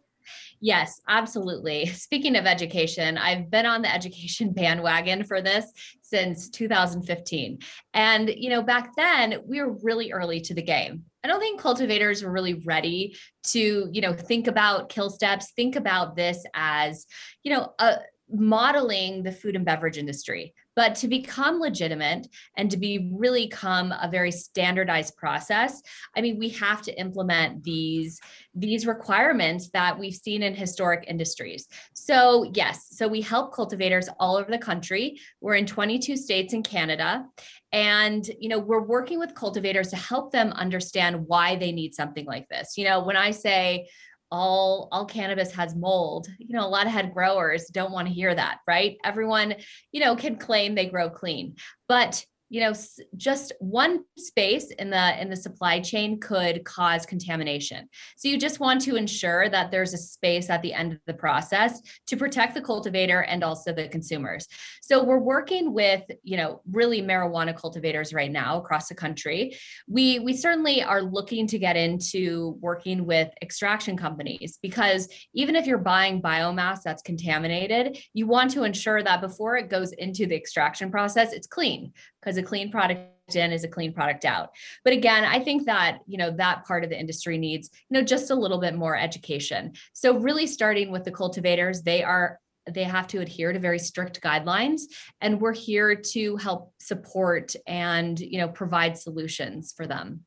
Yes, 0.60 1.00
absolutely. 1.08 1.86
Speaking 1.88 2.36
of 2.36 2.46
education, 2.46 3.18
I've 3.18 3.50
been 3.50 3.66
on 3.66 3.82
the 3.82 3.94
education 3.94 4.52
bandwagon 4.54 5.24
for 5.24 5.42
this 5.42 5.72
since 6.02 6.50
2015. 6.50 7.60
And, 7.94 8.30
you 8.30 8.50
know, 8.50 8.62
back 8.62 8.92
then 8.96 9.42
we 9.46 9.62
were 9.62 9.78
really 9.84 10.12
early 10.12 10.42
to 10.42 10.54
the 10.54 10.62
game. 10.62 11.04
I 11.24 11.28
don't 11.28 11.40
think 11.40 11.60
cultivators 11.60 12.24
were 12.24 12.32
really 12.32 12.56
ready 12.66 13.18
to, 13.48 13.90
you 13.92 14.02
know, 14.02 14.14
think 14.14 14.48
about 14.48 14.90
kill 14.90 15.10
steps, 15.10 15.52
think 15.52 15.76
about 15.76 16.16
this 16.16 16.46
as, 16.54 17.06
you 17.44 17.54
know, 17.54 17.74
a 17.80 17.98
modeling 18.30 19.24
the 19.24 19.32
food 19.32 19.56
and 19.56 19.66
beverage 19.66 19.98
industry. 19.98 20.54
But 20.78 20.94
to 20.98 21.08
become 21.08 21.60
legitimate 21.60 22.28
and 22.56 22.70
to 22.70 22.78
be 22.78 23.10
really 23.12 23.48
come 23.48 23.92
a 23.92 24.08
very 24.10 24.32
standardized 24.32 25.18
process, 25.18 25.82
I 26.16 26.22
mean, 26.22 26.38
we 26.38 26.50
have 26.50 26.84
to 26.84 26.98
implement 27.00 27.64
these 27.64 28.22
these 28.54 28.86
requirements 28.86 29.70
that 29.70 29.98
we've 29.98 30.14
seen 30.14 30.44
in 30.44 30.54
historic 30.54 31.06
industries. 31.08 31.68
So, 31.94 32.50
yes, 32.54 32.90
so 32.92 33.08
we 33.08 33.22
help 33.22 33.54
cultivators 33.54 34.08
all 34.20 34.38
over 34.38 34.52
the 34.52 34.58
country. 34.60 35.20
We're 35.42 35.56
in 35.56 35.66
22 35.66 36.16
states 36.16 36.54
in 36.54 36.62
Canada 36.62 37.26
and 37.74 38.30
you 38.40 38.48
know 38.48 38.60
we're 38.60 38.82
working 38.82 39.20
with 39.20 39.36
cultivators 39.36 39.90
to 39.90 39.98
help 39.98 40.32
them 40.32 40.54
understand 40.54 41.28
why 41.28 41.56
they 41.56 41.72
need 41.72 41.94
something 41.94 42.26
like 42.26 42.48
this 42.48 42.78
you 42.78 42.86
know 42.86 43.04
when 43.04 43.18
i 43.18 43.30
say 43.30 43.86
all 44.32 44.88
all 44.92 45.06
cannabis 45.06 45.52
has 45.54 45.76
mold. 45.76 46.28
You 46.38 46.56
know 46.56 46.66
a 46.66 46.70
lot 46.70 46.86
of 46.86 46.92
head 46.92 47.14
growers 47.14 47.68
don't 47.68 47.92
want 47.92 48.08
to 48.08 48.14
hear 48.14 48.34
that 48.34 48.60
right? 48.68 48.98
Everyone 49.04 49.56
you 49.92 50.02
know 50.02 50.16
can 50.16 50.38
claim 50.38 50.76
they 50.76 50.88
grow 50.88 51.10
clean 51.10 51.56
but 51.88 52.26
you 52.50 52.62
know 52.62 52.74
just 53.16 53.54
one 53.60 54.04
space 54.18 54.72
in 54.72 54.90
the 54.90 55.22
in 55.22 55.30
the 55.30 55.36
supply 55.36 55.80
chain 55.80 56.20
could 56.20 56.64
cause 56.64 57.06
contamination. 57.06 57.90
So 58.18 58.28
you 58.30 58.38
just 58.38 58.60
want 58.60 58.82
to 58.82 58.96
ensure 58.96 59.50
that 59.50 59.72
there's 59.72 59.94
a 59.94 59.98
space 59.98 60.50
at 60.50 60.62
the 60.62 60.74
end 60.74 60.94
of 60.94 61.00
the 61.06 61.14
process 61.14 61.82
to 62.08 62.18
protect 62.18 62.54
the 62.54 62.62
cultivator 62.62 63.22
and 63.22 63.44
also 63.44 63.74
the 63.74 63.88
consumers. 63.88 64.48
So 64.82 65.04
we're 65.04 65.20
working 65.20 65.74
with 65.74 66.04
you 66.24 66.38
know 66.38 66.62
really 66.72 67.02
marijuana 67.02 67.56
cultivators 67.56 68.14
right 68.14 68.32
now 68.32 68.60
across 68.60 68.88
the 68.88 68.96
country. 68.96 69.58
We 69.88 70.20
we 70.20 70.34
certainly 70.34 70.84
are 70.84 71.02
looking 71.02 71.48
to 71.48 71.60
get 71.60 71.76
into 71.76 72.58
working 72.62 73.06
with 73.06 73.30
extraction 73.42 73.98
companies 73.98 74.60
because 74.62 75.08
even 75.34 75.56
if 75.56 75.66
you're 75.66 75.78
buying 75.78 76.22
biomass 76.22 76.82
that's 76.84 77.02
contaminated 77.02 77.98
you 78.14 78.28
want 78.28 78.52
to 78.52 78.64
ensure 78.64 79.04
that 79.04 79.22
before 79.22 79.58
it 79.58 79.70
goes 79.70 79.92
into 79.94 80.26
the 80.26 80.36
extraction 80.36 80.92
process 80.92 81.34
it's 81.34 81.48
clean 81.48 81.92
because 82.22 82.38
a 82.38 82.44
clean 82.44 82.72
product 82.72 83.36
in 83.36 83.52
is 83.52 83.64
a 83.64 83.68
clean 83.68 83.94
product 83.94 84.26
out. 84.26 84.50
But 84.84 84.94
again, 84.94 85.26
I 85.26 85.40
think 85.40 85.66
that, 85.66 86.00
you 86.08 86.18
know, 86.18 86.32
that 86.32 86.66
part 86.66 86.84
of 86.84 86.90
the 86.90 87.00
industry 87.00 87.38
needs, 87.38 87.70
you 87.90 87.98
know, 87.98 88.04
just 88.04 88.32
a 88.32 88.36
little 88.36 88.60
bit 88.60 88.76
more 88.76 88.96
education. 88.96 89.74
So 89.94 90.18
really 90.18 90.48
starting 90.48 90.92
with 90.92 91.04
the 91.04 91.12
cultivators, 91.12 91.82
they 91.82 92.04
are 92.04 92.40
they 92.70 92.84
have 92.84 93.08
to 93.08 93.22
adhere 93.22 93.54
to 93.54 93.60
very 93.60 93.80
strict 93.80 94.22
guidelines 94.22 94.82
and 95.22 95.40
we're 95.40 95.54
here 95.54 95.96
to 95.96 96.36
help 96.36 96.74
support 96.80 97.56
and, 97.66 98.20
you 98.20 98.40
know, 98.40 98.50
provide 98.50 98.98
solutions 98.98 99.74
for 99.76 99.88
them. 99.88 100.26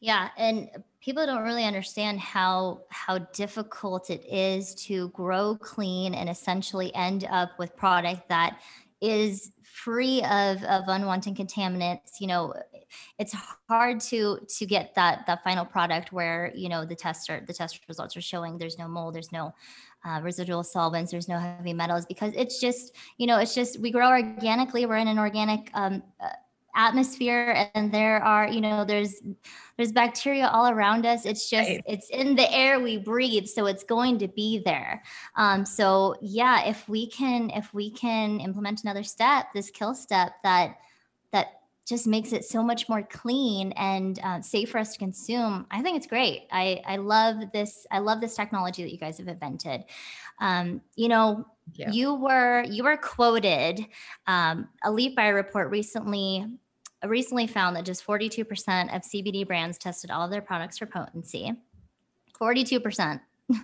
Yeah, 0.00 0.28
and 0.36 0.68
people 1.00 1.26
don't 1.26 1.42
really 1.42 1.64
understand 1.64 2.20
how 2.20 2.82
how 2.90 3.18
difficult 3.18 4.10
it 4.10 4.24
is 4.30 4.74
to 4.86 5.08
grow 5.10 5.56
clean 5.56 6.14
and 6.14 6.28
essentially 6.28 6.94
end 6.94 7.26
up 7.30 7.58
with 7.58 7.76
product 7.76 8.28
that 8.28 8.60
is 9.04 9.50
free 9.62 10.22
of, 10.22 10.62
of 10.64 10.84
unwanted 10.86 11.36
contaminants 11.36 12.20
you 12.20 12.26
know 12.26 12.54
it's 13.18 13.34
hard 13.68 14.00
to 14.00 14.38
to 14.48 14.66
get 14.66 14.94
that 14.94 15.24
that 15.26 15.42
final 15.42 15.64
product 15.64 16.12
where 16.12 16.52
you 16.54 16.68
know 16.68 16.84
the 16.84 16.94
test 16.94 17.28
are, 17.28 17.40
the 17.46 17.52
test 17.52 17.80
results 17.88 18.16
are 18.16 18.20
showing 18.20 18.56
there's 18.56 18.78
no 18.78 18.88
mold 18.88 19.14
there's 19.14 19.32
no 19.32 19.52
uh, 20.04 20.20
residual 20.22 20.62
solvents 20.62 21.10
there's 21.10 21.28
no 21.28 21.38
heavy 21.38 21.72
metals 21.72 22.06
because 22.06 22.32
it's 22.36 22.60
just 22.60 22.94
you 23.18 23.26
know 23.26 23.38
it's 23.38 23.54
just 23.54 23.80
we 23.80 23.90
grow 23.90 24.08
organically 24.08 24.86
we're 24.86 24.96
in 24.96 25.08
an 25.08 25.18
organic 25.18 25.70
um, 25.74 26.02
uh, 26.20 26.28
atmosphere 26.74 27.68
and 27.74 27.92
there 27.92 28.22
are 28.22 28.48
you 28.48 28.60
know 28.60 28.84
there's 28.84 29.22
there's 29.76 29.92
bacteria 29.92 30.46
all 30.48 30.68
around 30.68 31.06
us 31.06 31.24
it's 31.24 31.48
just 31.48 31.68
right. 31.68 31.82
it's 31.86 32.10
in 32.10 32.34
the 32.34 32.52
air 32.52 32.80
we 32.80 32.96
breathe 32.96 33.46
so 33.46 33.66
it's 33.66 33.84
going 33.84 34.18
to 34.18 34.28
be 34.28 34.62
there 34.64 35.02
um, 35.36 35.64
so 35.64 36.16
yeah 36.20 36.64
if 36.64 36.88
we 36.88 37.08
can 37.08 37.50
if 37.50 37.72
we 37.72 37.90
can 37.90 38.40
implement 38.40 38.82
another 38.82 39.02
step 39.02 39.46
this 39.54 39.70
kill 39.70 39.94
step 39.94 40.32
that 40.42 40.78
that 41.32 41.60
just 41.86 42.06
makes 42.06 42.32
it 42.32 42.44
so 42.44 42.62
much 42.62 42.88
more 42.88 43.02
clean 43.02 43.72
and 43.72 44.18
uh, 44.24 44.40
safe 44.40 44.70
for 44.70 44.78
us 44.78 44.92
to 44.92 44.98
consume 44.98 45.66
i 45.70 45.80
think 45.82 45.96
it's 45.96 46.06
great 46.06 46.46
i 46.50 46.80
i 46.86 46.96
love 46.96 47.36
this 47.52 47.86
i 47.90 47.98
love 47.98 48.20
this 48.20 48.34
technology 48.34 48.82
that 48.82 48.92
you 48.92 48.98
guys 48.98 49.18
have 49.18 49.28
invented 49.28 49.84
um, 50.40 50.80
you 50.96 51.08
know 51.08 51.46
you. 51.74 51.86
you 51.90 52.14
were 52.14 52.64
you 52.64 52.84
were 52.84 52.96
quoted 52.96 53.86
um, 54.26 54.68
a 54.82 54.90
leaf 54.90 55.14
by 55.14 55.28
report 55.28 55.70
recently 55.70 56.46
recently 57.08 57.46
found 57.46 57.76
that 57.76 57.84
just 57.84 58.06
42% 58.06 58.42
of 58.94 59.02
CBD 59.02 59.46
brands 59.46 59.78
tested 59.78 60.10
all 60.10 60.24
of 60.24 60.30
their 60.30 60.42
products 60.42 60.78
for 60.78 60.86
potency. 60.86 61.52
42%. 62.40 63.20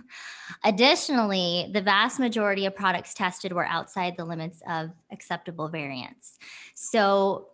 Additionally, 0.63 1.69
the 1.73 1.81
vast 1.81 2.19
majority 2.19 2.65
of 2.65 2.75
products 2.75 3.13
tested 3.13 3.51
were 3.51 3.65
outside 3.65 4.15
the 4.17 4.25
limits 4.25 4.61
of 4.69 4.91
acceptable 5.11 5.69
variants. 5.69 6.37
So, 6.75 7.49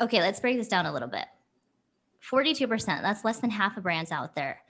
okay, 0.00 0.20
let's 0.20 0.40
break 0.40 0.58
this 0.58 0.68
down 0.68 0.86
a 0.86 0.92
little 0.92 1.08
bit. 1.08 1.26
42%, 2.30 2.86
that's 3.02 3.24
less 3.24 3.38
than 3.38 3.50
half 3.50 3.76
of 3.76 3.82
brands 3.82 4.10
out 4.10 4.34
there. 4.34 4.60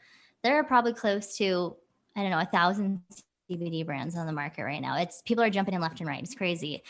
There 0.42 0.56
are 0.56 0.64
probably 0.64 0.92
close 0.92 1.36
to, 1.38 1.76
I 2.14 2.22
don't 2.22 2.30
know, 2.30 2.38
a 2.38 2.44
thousand 2.44 3.00
CBD 3.50 3.84
brands 3.84 4.16
on 4.16 4.26
the 4.26 4.32
market 4.32 4.64
right 4.64 4.80
now. 4.80 4.98
It's 4.98 5.22
people 5.22 5.42
are 5.42 5.50
jumping 5.50 5.74
in 5.74 5.80
left 5.80 6.00
and 6.00 6.08
right. 6.08 6.22
It's 6.22 6.34
crazy. 6.34 6.82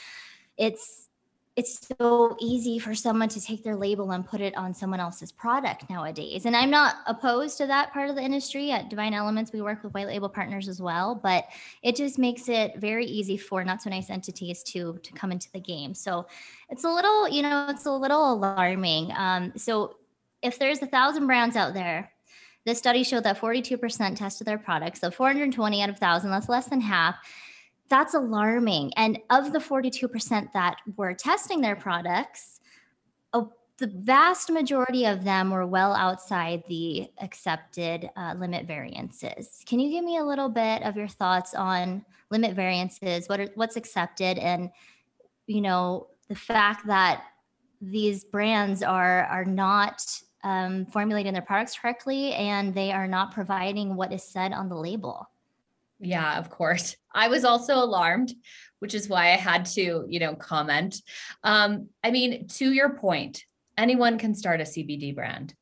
It's 0.57 1.06
it's 1.57 1.89
so 1.99 2.37
easy 2.39 2.79
for 2.79 2.95
someone 2.95 3.31
to 3.31 3.41
take 3.41 3.65
their 3.65 3.77
label 3.77 4.11
and 4.11 4.27
put 4.27 4.43
it 4.43 4.55
on 4.59 4.75
someone 4.75 5.01
else's 5.01 5.33
product 5.33 5.89
nowadays. 5.89 6.45
And 6.45 6.55
I'm 6.55 6.69
not 6.69 6.97
opposed 7.07 7.57
to 7.59 7.67
that 7.67 7.95
part 7.95 8.11
of 8.11 8.17
the 8.17 8.23
industry. 8.23 8.71
At 8.71 8.91
Divine 8.91 9.15
Elements, 9.15 9.55
we 9.55 9.63
work 9.63 9.83
with 9.83 9.95
white 9.95 10.07
label 10.07 10.29
partners 10.29 10.69
as 10.69 10.83
well, 10.83 11.15
but 11.15 11.47
it 11.83 11.97
just 11.97 12.19
makes 12.19 12.51
it 12.51 12.77
very 12.77 13.07
easy 13.07 13.39
for 13.39 13.65
not 13.65 13.81
so 13.81 13.89
nice 13.89 14.11
entities 14.11 14.63
to 14.65 14.99
to 15.03 15.13
come 15.15 15.33
into 15.33 15.51
the 15.53 15.61
game. 15.61 15.95
So 15.95 16.27
it's 16.69 16.85
a 16.85 16.91
little, 16.91 17.27
you 17.27 17.41
know, 17.41 17.69
it's 17.71 17.87
a 17.87 17.93
little 17.93 18.35
alarming. 18.35 19.13
Um, 19.17 19.53
so 19.57 19.97
if 20.43 20.59
there's 20.59 20.83
a 20.83 20.87
thousand 20.87 21.27
brands 21.27 21.57
out 21.57 21.73
there, 21.73 22.13
the 22.67 22.75
study 22.75 23.03
showed 23.03 23.25
that 23.25 23.41
42% 23.41 24.17
tested 24.17 24.47
their 24.47 24.59
products. 24.59 25.01
So 25.01 25.11
420 25.11 25.83
out 25.83 25.89
of 25.89 25.99
thousand, 25.99 26.33
that's 26.33 26.51
less 26.51 26.67
than 26.67 26.83
half 26.83 27.17
that's 27.89 28.15
alarming. 28.15 28.93
And 28.95 29.19
of 29.31 29.53
the 29.53 29.59
42% 29.59 30.53
that 30.53 30.77
were 30.97 31.15
testing 31.15 31.61
their 31.61 31.77
products, 31.77 32.61
oh, 33.33 33.53
the 33.79 33.87
vast 33.87 34.51
majority 34.51 35.05
of 35.05 35.25
them 35.25 35.51
were 35.51 35.67
well 35.67 35.95
outside 35.95 36.65
the 36.69 37.11
accepted 37.21 38.11
uh, 38.17 38.35
limit 38.39 38.67
variances. 38.67 39.63
Can 39.67 39.79
you 39.79 39.91
give 39.91 40.05
me 40.05 40.17
a 40.19 40.25
little 40.25 40.49
bit 40.49 40.83
of 40.83 40.97
your 40.97 41.09
thoughts 41.09 41.55
on 41.55 42.05
limit 42.31 42.55
variances? 42.55 43.29
What 43.29 43.41
are, 43.41 43.49
what's 43.55 43.77
accepted, 43.77 44.39
and 44.39 44.71
you 45.47 45.61
know 45.61 46.09
the 46.29 46.35
fact 46.35 46.87
that 46.87 47.25
these 47.81 48.25
brands 48.25 48.83
are 48.83 49.25
are 49.25 49.45
not 49.45 50.03
um, 50.43 50.87
formulating 50.87 51.35
their 51.35 51.43
products 51.43 51.79
correctly, 51.79 52.33
and 52.33 52.75
they 52.75 52.93
are 52.93 53.07
not 53.07 53.33
providing 53.33 53.95
what 53.95 54.13
is 54.13 54.23
said 54.23 54.53
on 54.53 54.69
the 54.69 54.77
label. 54.77 55.29
Yeah, 55.99 56.39
of 56.39 56.51
course. 56.51 56.97
I 57.15 57.29
was 57.29 57.45
also 57.45 57.77
alarmed, 57.77 58.33
which 58.81 58.95
is 58.95 59.09
why 59.09 59.33
I 59.33 59.37
had 59.37 59.65
to, 59.67 60.05
you 60.09 60.21
know, 60.21 60.35
comment. 60.35 61.01
Um, 61.43 61.89
I 62.05 62.11
mean, 62.11 62.49
to 62.49 62.71
your 62.71 62.91
point, 62.97 63.43
anyone 63.79 64.19
can 64.19 64.35
start 64.35 64.61
a 64.61 64.65
CBD 64.65 65.15
brand. 65.15 65.55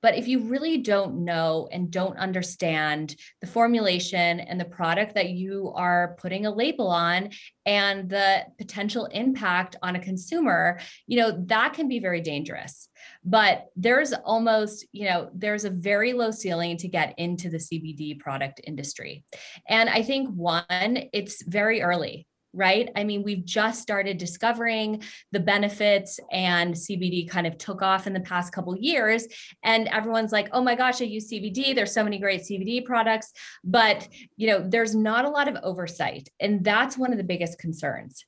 But 0.00 0.16
if 0.16 0.28
you 0.28 0.40
really 0.40 0.78
don't 0.78 1.24
know 1.24 1.68
and 1.72 1.90
don't 1.90 2.16
understand 2.16 3.16
the 3.40 3.46
formulation 3.46 4.40
and 4.40 4.60
the 4.60 4.64
product 4.64 5.14
that 5.14 5.30
you 5.30 5.72
are 5.74 6.16
putting 6.18 6.46
a 6.46 6.54
label 6.54 6.88
on 6.88 7.30
and 7.66 8.08
the 8.08 8.44
potential 8.58 9.06
impact 9.06 9.76
on 9.82 9.96
a 9.96 10.00
consumer, 10.00 10.78
you 11.06 11.18
know, 11.18 11.44
that 11.46 11.74
can 11.74 11.88
be 11.88 11.98
very 11.98 12.20
dangerous. 12.20 12.88
But 13.24 13.66
there's 13.76 14.12
almost, 14.12 14.86
you 14.92 15.06
know, 15.06 15.30
there's 15.34 15.64
a 15.64 15.70
very 15.70 16.12
low 16.12 16.30
ceiling 16.30 16.76
to 16.78 16.88
get 16.88 17.14
into 17.18 17.50
the 17.50 17.58
CBD 17.58 18.18
product 18.18 18.60
industry. 18.64 19.24
And 19.68 19.88
I 19.88 20.02
think 20.02 20.30
one, 20.30 21.08
it's 21.12 21.42
very 21.42 21.82
early 21.82 22.26
right? 22.58 22.90
I 22.96 23.04
mean, 23.04 23.22
we've 23.22 23.44
just 23.44 23.80
started 23.80 24.18
discovering 24.18 25.02
the 25.32 25.40
benefits 25.40 26.20
and 26.30 26.74
CBD 26.74 27.28
kind 27.30 27.46
of 27.46 27.56
took 27.56 27.80
off 27.80 28.06
in 28.06 28.12
the 28.12 28.20
past 28.20 28.52
couple 28.52 28.76
years 28.76 29.26
and 29.62 29.88
everyone's 29.88 30.32
like, 30.32 30.48
"Oh 30.52 30.60
my 30.60 30.74
gosh, 30.74 31.00
I 31.00 31.04
use 31.04 31.30
CBD. 31.30 31.74
There's 31.74 31.94
so 31.94 32.04
many 32.04 32.18
great 32.18 32.42
CBD 32.42 32.84
products." 32.84 33.32
But, 33.64 34.08
you 34.36 34.48
know, 34.48 34.68
there's 34.68 34.94
not 34.94 35.24
a 35.24 35.30
lot 35.30 35.48
of 35.48 35.56
oversight, 35.62 36.28
and 36.40 36.64
that's 36.64 36.98
one 36.98 37.12
of 37.12 37.18
the 37.18 37.24
biggest 37.24 37.58
concerns 37.58 38.26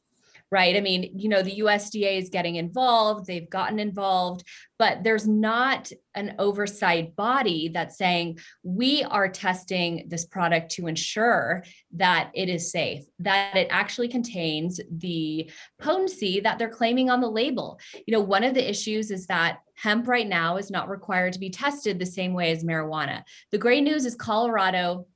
right? 0.50 0.76
I 0.76 0.80
mean, 0.80 1.12
you 1.16 1.28
know, 1.28 1.42
the 1.42 1.60
USDA 1.60 2.18
is 2.18 2.28
getting 2.28 2.56
involved, 2.56 3.26
they've 3.26 3.48
gotten 3.48 3.78
involved, 3.78 4.44
but 4.78 5.04
there's 5.04 5.28
not 5.28 5.92
an 6.14 6.34
oversight 6.38 7.14
body 7.14 7.70
that's 7.72 7.96
saying, 7.96 8.38
we 8.62 9.04
are 9.04 9.28
testing 9.28 10.06
this 10.08 10.24
product 10.24 10.72
to 10.72 10.86
ensure 10.86 11.62
that 11.92 12.30
it 12.34 12.48
is 12.48 12.72
safe, 12.72 13.04
that 13.20 13.56
it 13.56 13.68
actually 13.70 14.08
contains 14.08 14.80
the 14.90 15.50
potency 15.78 16.40
that 16.40 16.58
they're 16.58 16.68
claiming 16.68 17.10
on 17.10 17.20
the 17.20 17.30
label. 17.30 17.78
You 18.06 18.12
know, 18.12 18.20
one 18.20 18.42
of 18.42 18.54
the 18.54 18.68
issues 18.68 19.10
is 19.10 19.26
that 19.26 19.58
hemp 19.74 20.08
right 20.08 20.28
now 20.28 20.56
is 20.56 20.70
not 20.70 20.88
required 20.88 21.32
to 21.32 21.38
be 21.38 21.50
tested 21.50 21.98
the 21.98 22.06
same 22.06 22.34
way 22.34 22.50
as 22.50 22.64
marijuana. 22.64 23.22
The 23.50 23.58
great 23.58 23.82
news 23.82 24.04
is 24.04 24.14
Colorado 24.14 25.06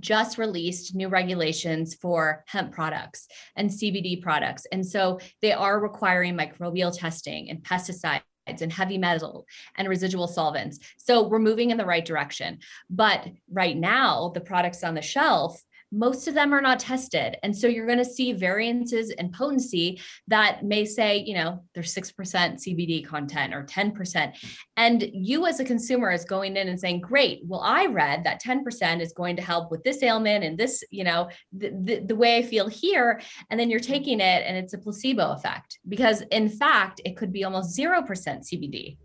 just 0.00 0.38
released 0.38 0.94
new 0.94 1.08
regulations 1.08 1.94
for 1.94 2.44
hemp 2.46 2.72
products 2.72 3.28
and 3.56 3.70
CBD 3.70 4.22
products. 4.22 4.66
And 4.72 4.84
so 4.84 5.20
they 5.42 5.52
are 5.52 5.80
requiring 5.80 6.36
microbial 6.36 6.96
testing 6.96 7.50
and 7.50 7.62
pesticides 7.62 8.22
and 8.46 8.72
heavy 8.72 8.98
metal 8.98 9.46
and 9.76 9.88
residual 9.88 10.28
solvents. 10.28 10.78
So 10.98 11.26
we're 11.26 11.38
moving 11.38 11.70
in 11.70 11.76
the 11.76 11.84
right 11.84 12.04
direction. 12.04 12.60
But 12.88 13.26
right 13.50 13.76
now, 13.76 14.30
the 14.34 14.40
products 14.40 14.84
on 14.84 14.94
the 14.94 15.02
shelf 15.02 15.60
most 15.92 16.28
of 16.28 16.34
them 16.34 16.52
are 16.52 16.60
not 16.60 16.80
tested. 16.80 17.36
And 17.42 17.56
so 17.56 17.66
you're 17.66 17.86
going 17.86 17.98
to 17.98 18.04
see 18.04 18.32
variances 18.32 19.10
in 19.10 19.30
potency 19.30 20.00
that 20.28 20.64
may 20.64 20.84
say, 20.84 21.18
you 21.18 21.34
know, 21.34 21.62
there's 21.74 21.94
6% 21.94 22.12
CBD 22.14 23.06
content 23.06 23.54
or 23.54 23.64
10%. 23.64 24.34
And 24.76 25.08
you 25.12 25.46
as 25.46 25.60
a 25.60 25.64
consumer 25.64 26.10
is 26.10 26.24
going 26.24 26.56
in 26.56 26.68
and 26.68 26.78
saying, 26.78 27.00
great, 27.00 27.42
well, 27.44 27.60
I 27.60 27.86
read 27.86 28.24
that 28.24 28.42
10% 28.42 29.00
is 29.00 29.12
going 29.12 29.36
to 29.36 29.42
help 29.42 29.70
with 29.70 29.84
this 29.84 30.02
ailment 30.02 30.44
and 30.44 30.58
this, 30.58 30.82
you 30.90 31.04
know, 31.04 31.28
the, 31.52 31.70
the, 31.70 32.00
the 32.00 32.16
way 32.16 32.38
I 32.38 32.42
feel 32.42 32.68
here. 32.68 33.20
And 33.50 33.58
then 33.58 33.70
you're 33.70 33.80
taking 33.80 34.20
it 34.20 34.44
and 34.46 34.56
it's 34.56 34.74
a 34.74 34.78
placebo 34.78 35.32
effect 35.32 35.78
because 35.88 36.22
in 36.30 36.48
fact, 36.48 37.00
it 37.04 37.16
could 37.16 37.32
be 37.32 37.44
almost 37.44 37.76
0% 37.78 38.06
CBD. 38.06 38.96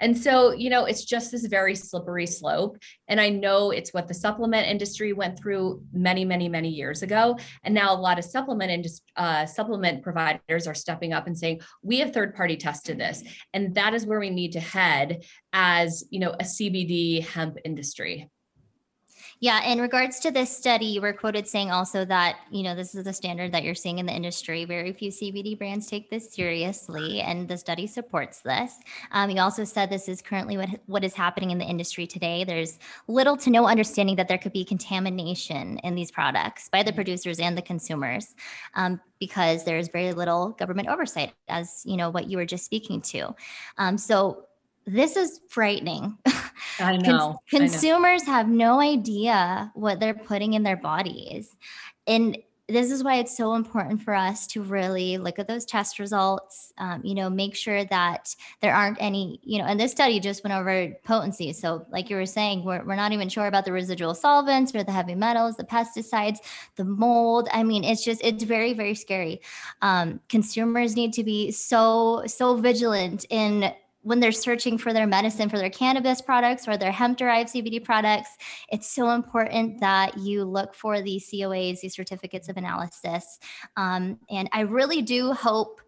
And 0.00 0.16
so, 0.16 0.52
you 0.52 0.70
know, 0.70 0.86
it's 0.86 1.04
just 1.04 1.30
this 1.30 1.46
very 1.46 1.74
slippery 1.74 2.26
slope. 2.26 2.78
And 3.10 3.20
I 3.20 3.28
know 3.28 3.72
it's 3.72 3.92
what 3.92 4.08
the 4.08 4.14
supplement 4.14 4.66
industry 4.66 5.12
went 5.12 5.38
through 5.38 5.82
many, 5.92 6.24
many, 6.24 6.48
many 6.48 6.70
years 6.70 7.02
ago. 7.02 7.36
And 7.64 7.74
now 7.74 7.92
a 7.92 8.00
lot 8.00 8.18
of 8.18 8.24
supplement 8.24 8.70
and 8.70 8.86
uh, 9.16 9.44
supplement 9.44 10.02
providers 10.02 10.66
are 10.66 10.74
stepping 10.74 11.12
up 11.12 11.26
and 11.26 11.36
saying, 11.36 11.60
we 11.82 11.98
have 11.98 12.14
third 12.14 12.34
party 12.34 12.56
tested 12.56 12.98
this. 12.98 13.22
And 13.52 13.74
that 13.74 13.92
is 13.92 14.06
where 14.06 14.20
we 14.20 14.30
need 14.30 14.52
to 14.52 14.60
head 14.60 15.24
as, 15.52 16.04
you 16.10 16.20
know, 16.20 16.30
a 16.30 16.44
CBD 16.44 17.26
hemp 17.26 17.58
industry. 17.64 18.30
Yeah, 19.42 19.64
in 19.64 19.80
regards 19.80 20.20
to 20.20 20.30
this 20.30 20.54
study, 20.54 20.84
you 20.84 21.00
were 21.00 21.14
quoted 21.14 21.48
saying 21.48 21.70
also 21.70 22.04
that, 22.04 22.40
you 22.50 22.62
know, 22.62 22.74
this 22.74 22.94
is 22.94 23.04
the 23.04 23.12
standard 23.14 23.52
that 23.52 23.64
you're 23.64 23.74
seeing 23.74 23.98
in 23.98 24.04
the 24.04 24.12
industry. 24.12 24.66
Very 24.66 24.92
few 24.92 25.10
CBD 25.10 25.56
brands 25.56 25.86
take 25.86 26.10
this 26.10 26.30
seriously, 26.30 27.22
and 27.22 27.48
the 27.48 27.56
study 27.56 27.86
supports 27.86 28.40
this. 28.40 28.74
Um, 29.12 29.30
you 29.30 29.40
also 29.40 29.64
said 29.64 29.88
this 29.88 30.10
is 30.10 30.20
currently 30.20 30.58
what, 30.58 30.68
what 30.84 31.04
is 31.04 31.14
happening 31.14 31.52
in 31.52 31.58
the 31.58 31.64
industry 31.64 32.06
today. 32.06 32.44
There's 32.44 32.78
little 33.08 33.34
to 33.38 33.48
no 33.48 33.66
understanding 33.66 34.16
that 34.16 34.28
there 34.28 34.36
could 34.36 34.52
be 34.52 34.62
contamination 34.62 35.78
in 35.78 35.94
these 35.94 36.10
products 36.10 36.68
by 36.68 36.82
the 36.82 36.90
mm-hmm. 36.90 36.96
producers 36.96 37.40
and 37.40 37.56
the 37.56 37.62
consumers. 37.62 38.34
Um, 38.74 39.00
because 39.20 39.64
there's 39.64 39.88
very 39.88 40.12
little 40.12 40.50
government 40.52 40.88
oversight 40.88 41.34
as 41.48 41.82
you 41.84 41.98
know 41.98 42.08
what 42.08 42.30
you 42.30 42.38
were 42.38 42.46
just 42.46 42.64
speaking 42.64 43.02
to 43.02 43.34
um, 43.76 43.98
so 43.98 44.46
this 44.86 45.16
is 45.16 45.40
frightening. 45.48 46.16
I 46.78 46.96
know. 46.96 47.40
consumers 47.48 48.22
I 48.22 48.26
know. 48.26 48.32
have 48.32 48.48
no 48.48 48.80
idea 48.80 49.70
what 49.74 50.00
they're 50.00 50.14
putting 50.14 50.54
in 50.54 50.62
their 50.62 50.76
bodies. 50.76 51.54
And 52.06 52.36
this 52.70 52.90
is 52.92 53.02
why 53.02 53.16
it's 53.16 53.36
so 53.36 53.54
important 53.54 54.00
for 54.00 54.14
us 54.14 54.46
to 54.46 54.62
really 54.62 55.18
look 55.18 55.38
at 55.38 55.48
those 55.48 55.64
test 55.64 55.98
results 55.98 56.72
um, 56.78 57.00
you 57.04 57.14
know 57.14 57.28
make 57.28 57.54
sure 57.54 57.84
that 57.86 58.34
there 58.60 58.72
aren't 58.72 58.96
any 59.00 59.40
you 59.42 59.58
know 59.58 59.64
and 59.64 59.78
this 59.78 59.90
study 59.90 60.20
just 60.20 60.44
went 60.44 60.54
over 60.54 60.94
potency 61.04 61.52
so 61.52 61.84
like 61.90 62.08
you 62.08 62.16
were 62.16 62.26
saying 62.26 62.64
we're, 62.64 62.84
we're 62.84 62.94
not 62.94 63.12
even 63.12 63.28
sure 63.28 63.46
about 63.46 63.64
the 63.64 63.72
residual 63.72 64.14
solvents 64.14 64.74
or 64.74 64.84
the 64.84 64.92
heavy 64.92 65.14
metals 65.14 65.56
the 65.56 65.64
pesticides 65.64 66.38
the 66.76 66.84
mold 66.84 67.48
i 67.52 67.62
mean 67.62 67.82
it's 67.82 68.04
just 68.04 68.20
it's 68.22 68.44
very 68.44 68.72
very 68.72 68.94
scary 68.94 69.40
um, 69.82 70.20
consumers 70.28 70.94
need 70.94 71.12
to 71.12 71.24
be 71.24 71.50
so 71.50 72.22
so 72.26 72.56
vigilant 72.56 73.26
in 73.30 73.72
when 74.02 74.20
they're 74.20 74.32
searching 74.32 74.78
for 74.78 74.92
their 74.92 75.06
medicine 75.06 75.48
for 75.48 75.58
their 75.58 75.70
cannabis 75.70 76.20
products 76.22 76.66
or 76.66 76.76
their 76.76 76.92
hemp 76.92 77.18
derived 77.18 77.50
CBD 77.50 77.82
products, 77.84 78.30
it's 78.70 78.90
so 78.90 79.10
important 79.10 79.80
that 79.80 80.16
you 80.18 80.44
look 80.44 80.74
for 80.74 81.02
these 81.02 81.30
COAs, 81.30 81.80
these 81.80 81.94
certificates 81.94 82.48
of 82.48 82.56
analysis. 82.56 83.38
Um, 83.76 84.18
and 84.30 84.48
I 84.52 84.60
really 84.60 85.02
do 85.02 85.32
hope 85.32 85.80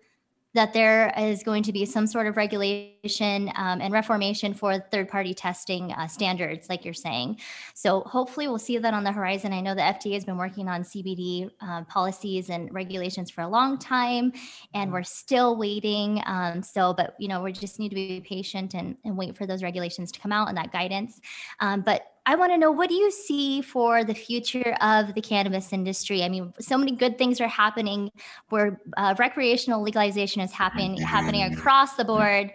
that 0.55 0.73
there 0.73 1.13
is 1.17 1.43
going 1.43 1.63
to 1.63 1.73
be 1.73 1.85
some 1.85 2.07
sort 2.07 2.27
of 2.27 2.37
regulation 2.37 3.51
um, 3.57 3.81
and 3.81 3.93
reformation 3.93 4.53
for 4.53 4.79
third 4.91 5.09
party 5.09 5.33
testing 5.33 5.93
uh, 5.93 6.07
standards, 6.07 6.69
like 6.69 6.85
you're 6.85 6.95
saying. 6.95 7.39
So 7.75 8.01
hopefully 8.01 8.49
we'll 8.49 8.59
see 8.59 8.77
that 8.79 8.95
on 8.95 9.05
the 9.05 9.13
horizon. 9.13 9.53
I 9.53 9.61
know 9.61 9.75
the 9.75 9.83
FDA 9.83 10.15
has 10.15 10.25
been 10.25 10.37
working 10.37 10.69
on 10.69 10.83
CBD 10.83 11.51
uh, 11.61 11.85
policies 11.85 12.51
and 12.51 12.73
regulations 12.73 13.31
for 13.31 13.43
a 13.43 13.49
long 13.49 13.79
time, 13.79 14.33
and 14.75 14.93
we're 14.93 15.03
still 15.03 15.57
waiting. 15.57 16.23
Um, 16.27 16.63
so, 16.63 16.93
but 16.93 17.15
you 17.19 17.29
know, 17.29 17.43
we 17.43 17.53
just 17.53 17.79
need 17.79 17.89
to 17.89 17.95
be 17.95 18.21
patient 18.21 18.75
and, 18.75 18.97
and 19.05 19.17
wait 19.17 19.37
for 19.37 19.47
those 19.47 19.63
regulations 19.63 20.13
to 20.13 20.21
come 20.21 20.33
out 20.33 20.49
and 20.49 20.57
that 20.59 20.73
guidance. 20.73 21.21
Um, 21.61 21.81
but 21.81 22.12
I 22.25 22.37
want 22.37 22.53
to 22.53 22.59
know 22.59 22.71
what 22.71 22.89
do 22.89 22.95
you 22.95 23.11
see 23.11 23.63
for 23.63 24.05
the 24.05 24.15
future 24.15 24.77
of 24.81 25.15
the 25.15 25.21
cannabis 25.21 25.73
industry? 25.73 26.23
I 26.23 26.29
mean, 26.29 26.53
so 26.61 26.79
many 26.79 26.93
good 26.93 27.19
things 27.19 27.41
are 27.41 27.49
happening 27.49 28.11
where 28.49 28.81
uh, 28.97 29.15
recreational 29.19 29.83
legalization 29.83 30.41
is 30.41 30.53
happening 30.53 30.97
happening 30.97 31.53
across 31.53 31.97
the 31.97 32.05
board. 32.05 32.53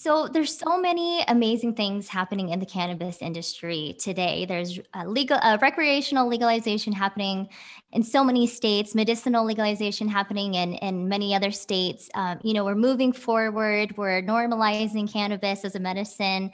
So 0.00 0.28
there's 0.28 0.56
so 0.56 0.80
many 0.80 1.22
amazing 1.28 1.74
things 1.74 2.08
happening 2.08 2.48
in 2.48 2.58
the 2.58 2.64
cannabis 2.64 3.20
industry 3.20 3.96
today. 3.98 4.46
There's 4.46 4.80
legal, 5.04 5.38
recreational 5.60 6.26
legalization 6.26 6.94
happening 6.94 7.50
in 7.92 8.02
so 8.02 8.24
many 8.24 8.46
states, 8.46 8.94
medicinal 8.94 9.44
legalization 9.44 10.08
happening 10.08 10.54
in 10.54 10.72
in 10.76 11.06
many 11.06 11.34
other 11.34 11.50
states. 11.50 12.08
Um, 12.14 12.38
you 12.42 12.54
know, 12.54 12.64
we're 12.64 12.76
moving 12.76 13.12
forward. 13.12 13.94
We're 13.98 14.22
normalizing 14.22 15.12
cannabis 15.12 15.66
as 15.66 15.74
a 15.74 15.80
medicine. 15.80 16.50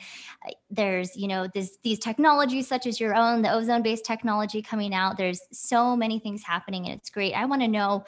There's 0.69 1.17
you 1.17 1.29
know 1.29 1.47
this, 1.47 1.79
these 1.85 2.01
technologies 2.01 2.67
such 2.67 2.85
as 2.85 2.99
your 2.99 3.15
own, 3.15 3.43
the 3.43 3.53
ozone-based 3.53 4.05
technology 4.05 4.61
coming 4.61 4.93
out. 4.93 5.19
There's 5.19 5.41
so 5.53 5.95
many 5.95 6.19
things 6.19 6.43
happening, 6.43 6.87
and 6.87 6.99
it's 6.99 7.11
great. 7.11 7.33
I 7.35 7.45
want 7.45 7.63
to 7.63 7.69
know 7.69 8.07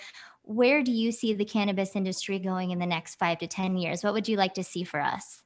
where 0.49 0.83
do 0.83 0.91
you 0.91 1.13
see 1.13 1.35
the 1.35 1.45
cannabis 1.45 1.95
industry 1.95 2.39
going 2.39 2.71
in 2.71 2.79
the 2.79 2.87
next 2.87 3.17
five 3.17 3.39
to 3.39 3.47
10 3.47 3.77
years? 3.77 4.03
What 4.03 4.15
would 4.15 4.27
you 4.27 4.39
like 4.39 4.55
to 4.55 4.65
see 4.65 4.83
for 4.83 4.99
us? 4.99 5.43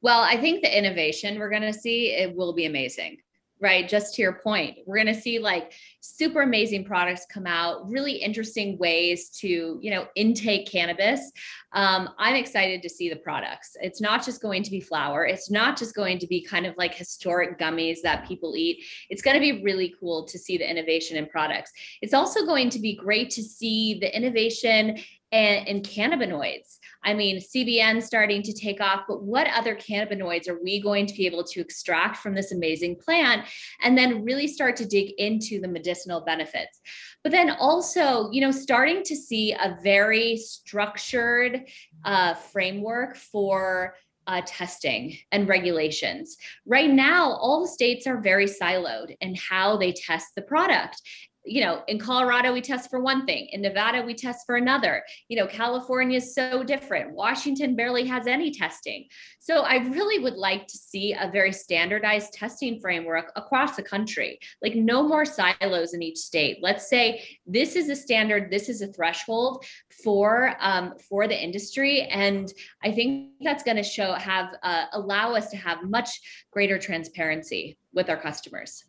Well, 0.00 0.20
I 0.20 0.38
think 0.38 0.62
the 0.62 0.76
innovation 0.76 1.38
we're 1.38 1.50
going 1.50 1.62
to 1.62 1.72
see, 1.72 2.12
it 2.12 2.34
will 2.34 2.54
be 2.54 2.64
amazing 2.64 3.18
right? 3.64 3.88
Just 3.88 4.14
to 4.14 4.22
your 4.22 4.34
point, 4.34 4.76
we're 4.84 5.02
going 5.02 5.14
to 5.14 5.18
see 5.18 5.38
like 5.38 5.72
super 6.00 6.42
amazing 6.42 6.84
products 6.84 7.24
come 7.32 7.46
out, 7.46 7.90
really 7.90 8.12
interesting 8.12 8.76
ways 8.76 9.30
to, 9.30 9.78
you 9.80 9.90
know, 9.90 10.06
intake 10.16 10.70
cannabis. 10.70 11.32
Um, 11.72 12.10
I'm 12.18 12.34
excited 12.34 12.82
to 12.82 12.90
see 12.90 13.08
the 13.08 13.16
products. 13.16 13.74
It's 13.80 14.02
not 14.02 14.22
just 14.22 14.42
going 14.42 14.64
to 14.64 14.70
be 14.70 14.80
flower. 14.80 15.24
It's 15.24 15.50
not 15.50 15.78
just 15.78 15.94
going 15.94 16.18
to 16.18 16.26
be 16.26 16.44
kind 16.44 16.66
of 16.66 16.76
like 16.76 16.94
historic 16.94 17.58
gummies 17.58 18.02
that 18.02 18.28
people 18.28 18.54
eat. 18.54 18.84
It's 19.08 19.22
going 19.22 19.34
to 19.34 19.40
be 19.40 19.64
really 19.64 19.94
cool 19.98 20.26
to 20.26 20.38
see 20.38 20.58
the 20.58 20.70
innovation 20.70 21.16
in 21.16 21.26
products. 21.26 21.72
It's 22.02 22.12
also 22.12 22.44
going 22.44 22.68
to 22.68 22.78
be 22.78 22.94
great 22.94 23.30
to 23.30 23.42
see 23.42 23.98
the 23.98 24.14
innovation 24.14 24.98
and, 25.34 25.66
and 25.66 25.84
cannabinoids. 25.84 26.78
I 27.02 27.12
mean, 27.12 27.40
CBN 27.40 28.02
starting 28.02 28.40
to 28.44 28.52
take 28.52 28.80
off, 28.80 29.02
but 29.08 29.24
what 29.24 29.48
other 29.48 29.74
cannabinoids 29.74 30.48
are 30.48 30.62
we 30.62 30.80
going 30.80 31.06
to 31.06 31.14
be 31.14 31.26
able 31.26 31.42
to 31.44 31.60
extract 31.60 32.18
from 32.18 32.34
this 32.34 32.52
amazing 32.52 32.96
plant 32.96 33.46
and 33.82 33.98
then 33.98 34.24
really 34.24 34.46
start 34.46 34.76
to 34.76 34.86
dig 34.86 35.12
into 35.18 35.60
the 35.60 35.68
medicinal 35.68 36.24
benefits? 36.24 36.80
But 37.24 37.32
then 37.32 37.50
also, 37.50 38.30
you 38.30 38.40
know, 38.40 38.52
starting 38.52 39.02
to 39.02 39.16
see 39.16 39.52
a 39.52 39.76
very 39.82 40.36
structured 40.36 41.64
uh, 42.04 42.34
framework 42.34 43.16
for 43.16 43.96
uh, 44.26 44.40
testing 44.46 45.18
and 45.32 45.48
regulations. 45.48 46.36
Right 46.64 46.90
now, 46.90 47.32
all 47.32 47.60
the 47.60 47.68
states 47.68 48.06
are 48.06 48.20
very 48.20 48.46
siloed 48.46 49.16
in 49.20 49.34
how 49.34 49.76
they 49.76 49.92
test 49.92 50.28
the 50.36 50.42
product. 50.42 51.02
You 51.44 51.60
know, 51.60 51.82
in 51.88 51.98
Colorado, 51.98 52.52
we 52.52 52.60
test 52.60 52.88
for 52.88 53.00
one 53.00 53.26
thing. 53.26 53.48
In 53.52 53.60
Nevada, 53.60 54.02
we 54.02 54.14
test 54.14 54.46
for 54.46 54.56
another. 54.56 55.02
You 55.28 55.36
know, 55.36 55.46
California 55.46 56.16
is 56.16 56.34
so 56.34 56.62
different. 56.62 57.12
Washington 57.12 57.76
barely 57.76 58.06
has 58.06 58.26
any 58.26 58.50
testing. 58.50 59.06
So 59.40 59.60
I 59.60 59.76
really 59.76 60.22
would 60.22 60.36
like 60.36 60.66
to 60.66 60.78
see 60.78 61.12
a 61.12 61.30
very 61.30 61.52
standardized 61.52 62.32
testing 62.32 62.80
framework 62.80 63.30
across 63.36 63.76
the 63.76 63.82
country, 63.82 64.38
like 64.62 64.74
no 64.74 65.06
more 65.06 65.26
silos 65.26 65.92
in 65.92 66.02
each 66.02 66.18
state. 66.18 66.58
Let's 66.62 66.88
say 66.88 67.22
this 67.46 67.76
is 67.76 67.90
a 67.90 67.96
standard, 67.96 68.50
this 68.50 68.70
is 68.70 68.80
a 68.80 68.92
threshold 68.92 69.64
for 70.02 70.56
um, 70.60 70.94
for 71.08 71.28
the 71.28 71.40
industry, 71.40 72.02
and 72.02 72.52
I 72.82 72.92
think 72.92 73.32
that's 73.40 73.62
going 73.62 73.76
to 73.76 73.82
show 73.82 74.14
have 74.14 74.54
uh, 74.62 74.86
allow 74.92 75.34
us 75.34 75.50
to 75.50 75.56
have 75.56 75.84
much 75.84 76.08
greater 76.50 76.78
transparency 76.78 77.76
with 77.92 78.08
our 78.08 78.16
customers. 78.16 78.84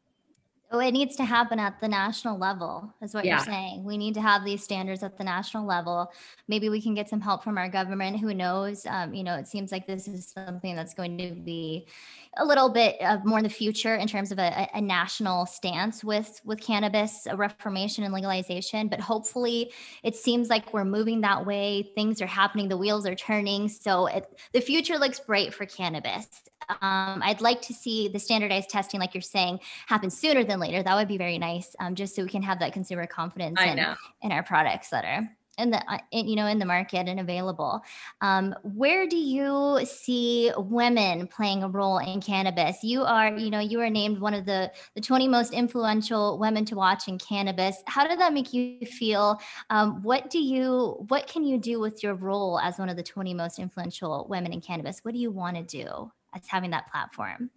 Oh, 0.72 0.80
it 0.80 0.92
needs 0.92 1.16
to 1.18 1.24
happen 1.24 1.60
at 1.60 1.80
the 1.80 1.88
national 1.88 2.40
level, 2.40 2.92
is 3.02 3.14
what 3.14 3.24
yeah. 3.24 3.36
you're 3.36 3.46
saying. 3.46 3.84
We 3.84 3.98
need 3.98 4.16
to 4.16 4.22
have 4.22 4.44
these 4.44 4.64
standards 4.64 5.04
at 5.04 5.18
the 5.18 5.24
national 5.24 5.66
level. 5.66 6.12
Maybe 6.48 6.70
we 6.70 6.82
can 6.82 6.96
get 6.96 7.08
some 7.08 7.22
help 7.22 7.44
from 7.44 7.58
our 7.58 7.70
government. 7.70 8.20
Who 8.20 8.34
knows? 8.34 8.86
Um, 8.88 9.14
you 9.14 9.24
know, 9.24 9.36
it 9.36 9.48
seems 9.48 9.72
like 9.72 9.86
this 9.86 10.08
is 10.08 10.28
something 10.28 10.76
that's 10.76 10.96
going 10.96 11.18
to 11.20 11.36
be 11.36 11.88
a 12.38 12.46
little 12.46 12.70
bit 12.70 13.00
of 13.02 13.24
more 13.26 13.38
in 13.38 13.44
the 13.44 13.50
future 13.50 13.96
in 13.96 14.08
terms 14.08 14.32
of 14.32 14.40
a, 14.40 14.68
a 14.74 14.82
national 14.82 15.46
stance 15.46 16.04
with 16.04 16.42
with 16.44 16.60
cannabis 16.60 17.28
reformation 17.36 18.04
and 18.04 18.14
legalization. 18.14 18.88
But 18.88 19.00
hopefully, 19.00 19.72
it 20.04 20.16
seems 20.16 20.50
like 20.50 20.74
we're 20.74 20.84
moving 20.84 21.22
that 21.22 21.46
way. 21.46 21.92
Things 21.96 22.22
are 22.22 22.28
happening. 22.28 22.70
The 22.70 22.78
wheels 22.78 23.06
are 23.06 23.16
turning. 23.16 23.70
So 23.70 24.08
it, 24.08 24.26
the 24.52 24.62
future 24.62 24.98
looks 24.98 25.20
bright 25.20 25.54
for 25.54 25.66
cannabis. 25.66 26.28
Um, 26.70 27.22
I'd 27.24 27.42
like 27.42 27.62
to 27.64 27.74
see 27.74 28.08
the 28.08 28.20
standardized 28.20 28.70
testing, 28.70 29.00
like 29.00 29.14
you're 29.14 29.22
saying, 29.22 29.60
happen 29.88 30.10
sooner 30.10 30.44
than 30.44 30.60
later. 30.60 30.84
That 30.84 30.96
would 30.96 31.08
be 31.08 31.18
very 31.18 31.38
nice, 31.38 31.76
um, 31.80 31.96
just 31.96 32.16
so 32.16 32.24
we 32.24 32.30
can 32.30 32.42
have 32.42 32.60
that 32.60 32.74
consumer 32.74 33.08
confidence 33.08 33.60
in, 33.62 33.80
in 34.22 34.32
our 34.32 34.44
products 34.44 34.90
that 34.90 35.06
are 35.06 35.30
in 35.58 35.72
the 35.72 35.92
uh, 35.92 35.98
in, 36.12 36.28
you 36.28 36.36
know 36.36 36.48
in 36.48 36.60
the 36.60 36.66
market 36.66 37.08
and 37.08 37.20
available. 37.20 37.82
Um, 38.22 38.56
where 38.64 39.08
do 39.08 39.18
you 39.18 39.86
see 39.86 40.52
women 40.58 41.28
playing 41.28 41.64
a 41.64 41.70
role 41.70 42.00
in 42.00 42.22
cannabis? 42.22 42.84
You 42.84 43.04
are 43.04 43.36
you 43.38 43.50
know 43.50 43.60
you 43.60 43.80
are 43.82 43.90
named 43.90 44.20
one 44.20 44.34
of 44.34 44.46
the 44.46 44.72
the 44.96 45.02
20 45.02 45.28
most 45.28 45.54
influential 45.54 46.38
women 46.38 46.66
to 46.66 46.76
watch 46.76 47.08
in 47.08 47.18
cannabis. 47.18 47.78
How 47.88 48.08
did 48.08 48.20
that 48.20 48.34
make 48.34 48.54
you 48.54 48.86
feel? 48.86 49.40
Um, 49.70 50.02
what 50.04 50.30
do 50.30 50.40
you 50.40 51.06
what 51.08 51.28
can 51.28 51.44
you 51.44 51.58
do 51.58 51.80
with 51.80 52.04
your 52.04 52.16
role 52.16 52.60
as 52.60 52.78
one 52.78 52.90
of 52.90 52.98
the 52.98 53.04
20 53.04 53.34
most 53.34 53.60
influential 53.60 54.28
women 54.30 54.54
in 54.54 54.62
cannabis? 54.62 55.00
What 55.04 55.14
do 55.14 55.20
you 55.20 55.32
want 55.32 55.58
to 55.58 55.64
do? 55.64 56.12
As 56.36 56.48
having 56.48 56.72
that 56.72 56.92
platform? 56.92 57.50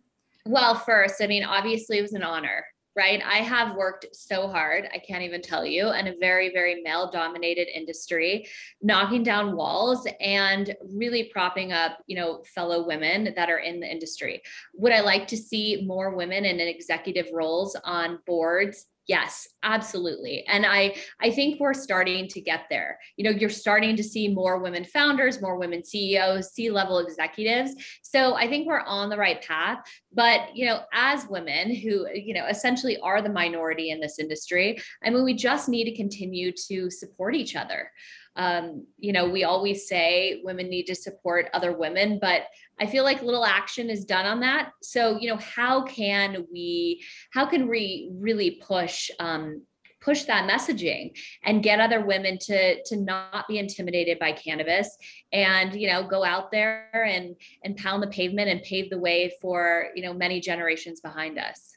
Well, 0.46 0.74
first, 0.74 1.20
I 1.20 1.26
mean, 1.26 1.44
obviously 1.44 1.98
it 1.98 2.02
was 2.02 2.14
an 2.14 2.22
honor, 2.22 2.64
right? 2.96 3.20
I 3.24 3.38
have 3.38 3.76
worked 3.76 4.06
so 4.12 4.48
hard, 4.48 4.88
I 4.94 4.98
can't 4.98 5.22
even 5.22 5.42
tell 5.42 5.66
you, 5.66 5.92
in 5.92 6.06
a 6.06 6.14
very, 6.18 6.52
very 6.52 6.80
male 6.82 7.10
dominated 7.10 7.68
industry, 7.68 8.48
knocking 8.80 9.22
down 9.22 9.54
walls 9.54 10.06
and 10.20 10.74
really 10.94 11.24
propping 11.24 11.72
up, 11.72 11.98
you 12.06 12.16
know, 12.16 12.42
fellow 12.54 12.86
women 12.86 13.34
that 13.36 13.50
are 13.50 13.58
in 13.58 13.80
the 13.80 13.90
industry. 13.90 14.40
Would 14.74 14.92
I 14.92 15.00
like 15.00 15.26
to 15.28 15.36
see 15.36 15.84
more 15.86 16.14
women 16.14 16.44
in 16.44 16.60
executive 16.60 17.26
roles 17.32 17.76
on 17.84 18.20
boards 18.26 18.86
Yes, 19.08 19.48
absolutely. 19.62 20.44
And 20.48 20.66
I 20.66 20.94
I 21.20 21.30
think 21.30 21.58
we're 21.58 21.72
starting 21.72 22.28
to 22.28 22.42
get 22.42 22.66
there. 22.68 22.98
You 23.16 23.24
know, 23.24 23.30
you're 23.36 23.48
starting 23.48 23.96
to 23.96 24.04
see 24.04 24.28
more 24.28 24.58
women 24.58 24.84
founders, 24.84 25.40
more 25.40 25.58
women 25.58 25.82
CEOs, 25.82 26.52
C-level 26.52 26.98
executives. 26.98 27.72
So 28.02 28.34
I 28.34 28.46
think 28.46 28.66
we're 28.66 28.80
on 28.80 29.08
the 29.08 29.16
right 29.16 29.42
path, 29.42 29.78
but 30.12 30.54
you 30.54 30.66
know, 30.66 30.82
as 30.92 31.26
women 31.26 31.74
who, 31.74 32.06
you 32.14 32.34
know, 32.34 32.46
essentially 32.48 32.98
are 32.98 33.22
the 33.22 33.30
minority 33.30 33.90
in 33.90 33.98
this 33.98 34.18
industry, 34.18 34.78
I 35.02 35.08
mean, 35.08 35.24
we 35.24 35.32
just 35.32 35.70
need 35.70 35.84
to 35.84 35.96
continue 35.96 36.52
to 36.68 36.90
support 36.90 37.34
each 37.34 37.56
other 37.56 37.90
um, 38.38 38.86
you 38.98 39.12
know, 39.12 39.28
we 39.28 39.42
always 39.42 39.88
say 39.88 40.40
women 40.44 40.70
need 40.70 40.84
to 40.84 40.94
support 40.94 41.50
other 41.52 41.76
women, 41.76 42.18
but 42.20 42.42
I 42.80 42.86
feel 42.86 43.02
like 43.02 43.20
little 43.20 43.44
action 43.44 43.90
is 43.90 44.04
done 44.04 44.26
on 44.26 44.38
that. 44.40 44.70
So, 44.80 45.18
you 45.18 45.28
know, 45.28 45.38
how 45.38 45.82
can 45.82 46.46
we, 46.50 47.04
how 47.32 47.46
can 47.46 47.68
we 47.68 48.10
really 48.14 48.62
push, 48.64 49.10
um, 49.18 49.62
push 50.00 50.22
that 50.22 50.48
messaging 50.48 51.18
and 51.42 51.64
get 51.64 51.80
other 51.80 52.06
women 52.06 52.38
to 52.38 52.80
to 52.84 52.96
not 52.96 53.48
be 53.48 53.58
intimidated 53.58 54.16
by 54.20 54.30
cannabis 54.30 54.96
and 55.32 55.74
you 55.74 55.88
know 55.90 56.06
go 56.06 56.24
out 56.24 56.52
there 56.52 57.04
and 57.04 57.34
and 57.64 57.76
pound 57.76 58.00
the 58.00 58.06
pavement 58.06 58.48
and 58.48 58.62
pave 58.62 58.88
the 58.90 58.98
way 58.98 59.32
for 59.42 59.88
you 59.96 60.02
know 60.04 60.14
many 60.14 60.40
generations 60.40 61.00
behind 61.00 61.36
us 61.36 61.76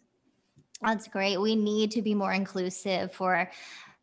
that's 0.84 1.08
great 1.08 1.42
we 1.42 1.56
need 1.56 1.90
to 1.90 2.04
be 2.04 2.14
more 2.14 2.32
inclusive 2.32 3.12
for 3.12 3.50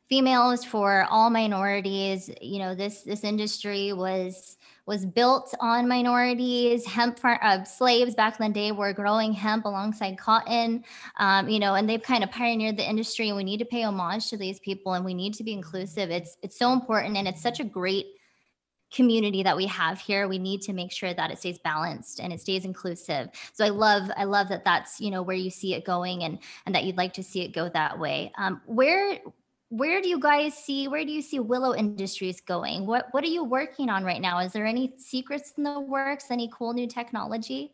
females 0.08 0.64
for 0.64 1.06
all 1.10 1.30
minorities. 1.30 2.30
You 2.40 2.58
know 2.58 2.74
this 2.74 3.02
this 3.02 3.24
industry 3.24 3.92
was 3.92 4.56
was 4.86 5.04
built 5.04 5.54
on 5.60 5.86
minorities. 5.86 6.86
Hemp 6.86 7.18
far, 7.18 7.38
uh, 7.42 7.62
slaves 7.64 8.14
back 8.14 8.40
in 8.40 8.46
the 8.46 8.52
day 8.52 8.72
were 8.72 8.92
growing 8.94 9.32
hemp 9.32 9.66
alongside 9.66 10.16
cotton. 10.18 10.84
Um, 11.18 11.48
you 11.48 11.58
know 11.58 11.74
and 11.74 11.88
they've 11.88 12.02
kind 12.02 12.24
of 12.24 12.30
pioneered 12.30 12.76
the 12.76 12.88
industry 12.88 13.28
and 13.28 13.36
we 13.36 13.44
need 13.44 13.58
to 13.58 13.66
pay 13.66 13.82
homage 13.82 14.28
to 14.30 14.36
these 14.36 14.58
people 14.60 14.94
and 14.94 15.04
we 15.04 15.14
need 15.14 15.34
to 15.34 15.44
be 15.44 15.52
inclusive. 15.52 16.10
It's 16.10 16.36
it's 16.42 16.58
so 16.58 16.72
important 16.72 17.16
and 17.16 17.28
it's 17.28 17.42
such 17.42 17.60
a 17.60 17.64
great 17.64 18.06
community 18.90 19.42
that 19.42 19.54
we 19.54 19.66
have 19.66 20.00
here. 20.00 20.28
We 20.28 20.38
need 20.38 20.62
to 20.62 20.72
make 20.72 20.90
sure 20.90 21.12
that 21.12 21.30
it 21.30 21.38
stays 21.38 21.58
balanced 21.58 22.20
and 22.20 22.32
it 22.32 22.40
stays 22.40 22.64
inclusive. 22.64 23.28
So 23.52 23.64
i 23.66 23.68
love 23.68 24.10
i 24.16 24.24
love 24.24 24.48
that 24.48 24.64
that's 24.64 25.00
you 25.00 25.10
know 25.10 25.22
where 25.22 25.36
you 25.36 25.50
see 25.50 25.74
it 25.74 25.84
going 25.84 26.24
and 26.24 26.38
and 26.64 26.74
that 26.74 26.84
you'd 26.84 26.96
like 26.96 27.12
to 27.14 27.22
see 27.22 27.42
it 27.42 27.48
go 27.48 27.68
that 27.68 27.98
way. 27.98 28.32
Um, 28.38 28.62
where 28.64 29.18
where 29.70 30.00
do 30.00 30.08
you 30.08 30.18
guys 30.18 30.54
see 30.54 30.88
where 30.88 31.04
do 31.04 31.12
you 31.12 31.22
see 31.22 31.38
willow 31.38 31.74
industries 31.74 32.40
going? 32.40 32.86
What 32.86 33.06
what 33.10 33.22
are 33.24 33.28
you 33.28 33.44
working 33.44 33.90
on 33.90 34.04
right 34.04 34.20
now? 34.20 34.38
Is 34.38 34.52
there 34.52 34.66
any 34.66 34.94
secrets 34.96 35.52
in 35.56 35.64
the 35.64 35.80
works? 35.80 36.30
Any 36.30 36.50
cool 36.52 36.72
new 36.72 36.86
technology? 36.86 37.72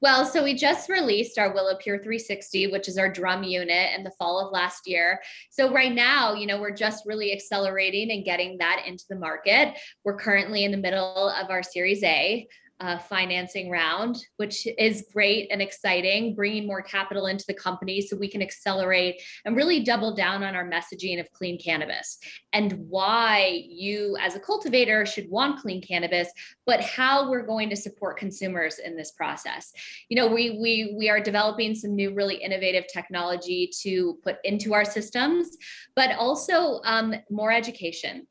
Well, 0.00 0.24
so 0.24 0.44
we 0.44 0.54
just 0.54 0.88
released 0.88 1.38
our 1.38 1.52
Willow 1.52 1.76
Pure 1.76 1.98
360, 1.98 2.68
which 2.68 2.88
is 2.88 2.98
our 2.98 3.10
drum 3.10 3.42
unit 3.42 3.94
in 3.96 4.04
the 4.04 4.12
fall 4.12 4.38
of 4.38 4.52
last 4.52 4.86
year. 4.86 5.20
So 5.50 5.72
right 5.72 5.92
now, 5.92 6.34
you 6.34 6.46
know, 6.46 6.60
we're 6.60 6.74
just 6.74 7.04
really 7.04 7.32
accelerating 7.32 8.12
and 8.12 8.24
getting 8.24 8.58
that 8.58 8.84
into 8.86 9.04
the 9.08 9.16
market. 9.16 9.76
We're 10.04 10.18
currently 10.18 10.64
in 10.64 10.70
the 10.70 10.76
middle 10.76 11.30
of 11.30 11.50
our 11.50 11.64
Series 11.64 12.04
A 12.04 12.46
uh, 12.80 12.98
financing 12.98 13.70
round, 13.70 14.16
which 14.36 14.66
is 14.78 15.06
great 15.12 15.48
and 15.50 15.62
exciting, 15.62 16.34
bringing 16.34 16.66
more 16.66 16.82
capital 16.82 17.26
into 17.26 17.44
the 17.48 17.54
company 17.54 18.02
so 18.02 18.16
we 18.16 18.28
can 18.28 18.42
accelerate 18.42 19.22
and 19.44 19.56
really 19.56 19.80
double 19.80 20.14
down 20.14 20.42
on 20.42 20.54
our 20.54 20.68
messaging 20.68 21.18
of 21.18 21.30
clean 21.32 21.58
cannabis 21.58 22.18
and 22.52 22.72
why 22.88 23.64
you, 23.66 24.16
as 24.20 24.34
a 24.34 24.40
cultivator, 24.40 25.06
should 25.06 25.30
want 25.30 25.60
clean 25.60 25.80
cannabis, 25.80 26.28
but 26.66 26.80
how 26.80 27.30
we're 27.30 27.46
going 27.46 27.70
to 27.70 27.76
support 27.76 28.18
consumers 28.18 28.78
in 28.78 28.96
this 28.96 29.12
process. 29.12 29.72
You 30.08 30.16
know, 30.16 30.26
we 30.26 30.58
we 30.60 30.94
we 30.98 31.08
are 31.08 31.20
developing 31.20 31.74
some 31.74 31.94
new, 31.94 32.14
really 32.14 32.36
innovative 32.36 32.84
technology 32.92 33.70
to 33.82 34.18
put 34.22 34.36
into 34.44 34.74
our 34.74 34.84
systems, 34.84 35.56
but 35.94 36.14
also 36.16 36.80
um, 36.84 37.14
more 37.30 37.52
education 37.52 38.26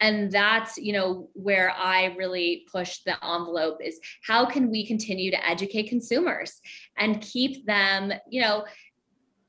and 0.00 0.30
that's 0.30 0.76
you 0.78 0.92
know 0.92 1.28
where 1.34 1.70
i 1.70 2.06
really 2.16 2.66
push 2.70 2.98
the 3.00 3.14
envelope 3.24 3.78
is 3.82 4.00
how 4.22 4.44
can 4.46 4.70
we 4.70 4.86
continue 4.86 5.30
to 5.30 5.48
educate 5.48 5.88
consumers 5.88 6.60
and 6.98 7.20
keep 7.20 7.66
them 7.66 8.12
you 8.28 8.40
know 8.40 8.64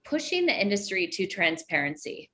pushing 0.04 0.46
the 0.46 0.62
industry 0.62 1.08
to 1.08 1.28
transparency 1.28 2.30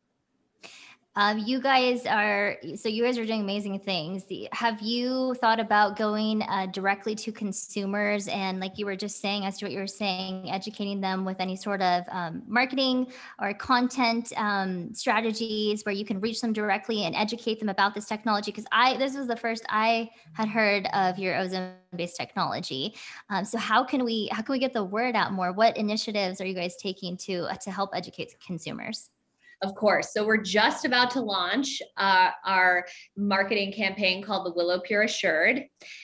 um, 1.17 1.39
you 1.39 1.59
guys 1.59 2.05
are 2.05 2.57
so 2.75 2.87
you 2.89 3.03
guys 3.03 3.17
are 3.17 3.25
doing 3.25 3.41
amazing 3.41 3.79
things. 3.79 4.23
Have 4.51 4.79
you 4.81 5.33
thought 5.41 5.59
about 5.59 5.97
going 5.97 6.43
uh, 6.43 6.67
directly 6.67 7.15
to 7.15 7.31
consumers 7.31 8.27
and, 8.27 8.59
like 8.59 8.77
you 8.77 8.85
were 8.85 8.95
just 8.95 9.19
saying, 9.19 9.43
as 9.43 9.57
to 9.57 9.65
what 9.65 9.71
you 9.71 9.79
were 9.79 9.87
saying, 9.87 10.51
educating 10.51 11.01
them 11.01 11.25
with 11.25 11.39
any 11.39 11.55
sort 11.55 11.81
of 11.81 12.03
um, 12.11 12.43
marketing 12.47 13.11
or 13.41 13.51
content 13.55 14.31
um, 14.37 14.93
strategies 14.93 15.83
where 15.83 15.95
you 15.95 16.05
can 16.05 16.19
reach 16.21 16.39
them 16.39 16.53
directly 16.53 17.05
and 17.05 17.15
educate 17.15 17.59
them 17.59 17.69
about 17.69 17.95
this 17.95 18.05
technology? 18.05 18.51
Because 18.51 18.67
I 18.71 18.95
this 18.97 19.17
was 19.17 19.25
the 19.25 19.35
first 19.35 19.65
I 19.69 20.11
had 20.33 20.47
heard 20.47 20.87
of 20.93 21.17
your 21.17 21.35
ozone 21.35 21.73
based 21.95 22.15
technology. 22.15 22.93
Um, 23.31 23.43
so 23.43 23.57
how 23.57 23.83
can 23.83 24.05
we 24.05 24.29
how 24.31 24.43
can 24.43 24.53
we 24.53 24.59
get 24.59 24.71
the 24.71 24.83
word 24.83 25.15
out 25.15 25.33
more? 25.33 25.51
What 25.51 25.77
initiatives 25.77 26.39
are 26.41 26.45
you 26.45 26.53
guys 26.53 26.75
taking 26.75 27.17
to 27.25 27.45
uh, 27.49 27.55
to 27.55 27.71
help 27.71 27.89
educate 27.95 28.35
consumers? 28.45 29.09
Of 29.63 29.73
course. 29.73 30.13
So 30.13 30.23
we're 30.23 30.37
just 30.43 30.85
about 30.85 31.09
to 31.11 31.21
launch 31.21 31.81
uh, 31.97 32.29
our 32.45 32.85
marketing 33.15 33.73
campaign 33.73 34.21
called 34.23 34.45
the 34.45 34.53
Willow 34.53 34.79
Pure 34.79 35.03
Assured. 35.03 35.63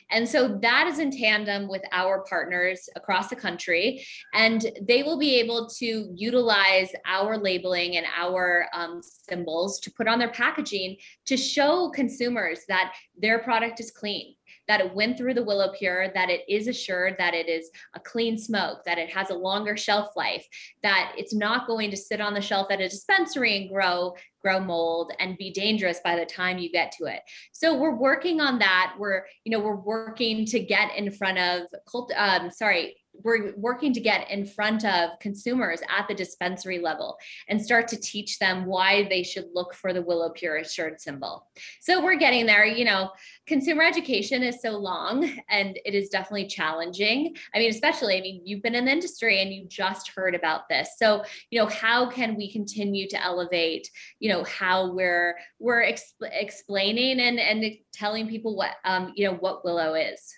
And 0.09 0.27
so 0.27 0.57
that 0.63 0.87
is 0.87 0.97
in 0.97 1.11
tandem 1.11 1.69
with 1.69 1.83
our 1.91 2.23
partners 2.27 2.89
across 2.95 3.29
the 3.29 3.35
country. 3.35 4.03
And 4.33 4.65
they 4.81 5.03
will 5.03 5.19
be 5.19 5.35
able 5.39 5.69
to 5.77 6.11
utilize 6.15 6.89
our 7.05 7.37
labeling 7.37 7.97
and 7.97 8.07
our 8.17 8.65
um, 8.73 9.01
symbols 9.03 9.79
to 9.81 9.91
put 9.91 10.07
on 10.07 10.17
their 10.17 10.31
packaging 10.31 10.97
to 11.27 11.37
show 11.37 11.91
consumers 11.91 12.61
that 12.69 12.93
their 13.15 13.37
product 13.39 13.79
is 13.79 13.91
clean 13.91 14.33
that 14.67 14.81
it 14.81 14.93
went 14.93 15.17
through 15.17 15.33
the 15.33 15.43
Willow 15.43 15.71
Pure, 15.77 16.11
that 16.13 16.29
it 16.29 16.41
is 16.47 16.67
assured 16.67 17.15
that 17.17 17.33
it 17.33 17.49
is 17.49 17.69
a 17.95 17.99
clean 17.99 18.37
smoke, 18.37 18.83
that 18.85 18.97
it 18.97 19.09
has 19.09 19.29
a 19.29 19.35
longer 19.35 19.75
shelf 19.77 20.09
life, 20.15 20.47
that 20.81 21.13
it's 21.17 21.33
not 21.33 21.67
going 21.67 21.91
to 21.91 21.97
sit 21.97 22.21
on 22.21 22.33
the 22.33 22.41
shelf 22.41 22.67
at 22.69 22.81
a 22.81 22.89
dispensary 22.89 23.57
and 23.57 23.69
grow 23.69 24.13
grow 24.41 24.59
mold 24.59 25.13
and 25.19 25.37
be 25.37 25.51
dangerous 25.51 26.01
by 26.03 26.17
the 26.17 26.25
time 26.25 26.57
you 26.57 26.69
get 26.69 26.91
to 26.91 27.05
it. 27.05 27.21
So 27.53 27.77
we're 27.77 27.95
working 27.95 28.41
on 28.41 28.59
that. 28.59 28.93
We're, 28.99 29.23
you 29.45 29.51
know, 29.51 29.63
we're 29.63 29.75
working 29.75 30.45
to 30.47 30.59
get 30.59 30.95
in 30.97 31.09
front 31.11 31.37
of 31.39 31.61
cult, 31.89 32.11
um, 32.17 32.51
sorry, 32.51 32.97
we're 33.23 33.53
working 33.55 33.93
to 33.93 33.99
get 33.99 34.29
in 34.29 34.45
front 34.45 34.85
of 34.85 35.11
consumers 35.19 35.81
at 35.89 36.07
the 36.07 36.13
dispensary 36.13 36.79
level 36.79 37.17
and 37.47 37.61
start 37.61 37.87
to 37.89 37.99
teach 37.99 38.39
them 38.39 38.65
why 38.65 39.07
they 39.09 39.23
should 39.23 39.47
look 39.53 39.73
for 39.73 39.93
the 39.93 40.01
Willow 40.01 40.29
Pure 40.29 40.57
Assured 40.57 40.99
symbol. 40.99 41.47
So 41.79 42.03
we're 42.03 42.15
getting 42.15 42.45
there. 42.45 42.65
You 42.65 42.85
know, 42.85 43.11
consumer 43.47 43.83
education 43.83 44.43
is 44.43 44.61
so 44.61 44.71
long 44.71 45.29
and 45.49 45.79
it 45.85 45.93
is 45.93 46.09
definitely 46.09 46.47
challenging. 46.47 47.35
I 47.53 47.59
mean, 47.59 47.69
especially, 47.69 48.17
I 48.17 48.21
mean, 48.21 48.41
you've 48.45 48.61
been 48.61 48.75
in 48.75 48.85
the 48.85 48.91
industry 48.91 49.41
and 49.41 49.53
you 49.53 49.65
just 49.67 50.09
heard 50.09 50.35
about 50.35 50.69
this. 50.69 50.89
So, 50.97 51.23
you 51.49 51.59
know, 51.59 51.67
how 51.67 52.09
can 52.09 52.35
we 52.35 52.51
continue 52.51 53.07
to 53.09 53.21
elevate, 53.21 53.89
you 54.19 54.29
know, 54.29 54.43
how 54.43 54.93
we're 54.93 55.37
we're 55.59 55.83
exp- 55.83 56.13
explaining 56.21 57.19
and 57.19 57.39
and 57.39 57.63
telling 57.93 58.27
people 58.27 58.55
what 58.55 58.75
um, 58.85 59.13
you 59.15 59.27
know, 59.27 59.35
what 59.35 59.63
Willow 59.63 59.93
is 59.93 60.33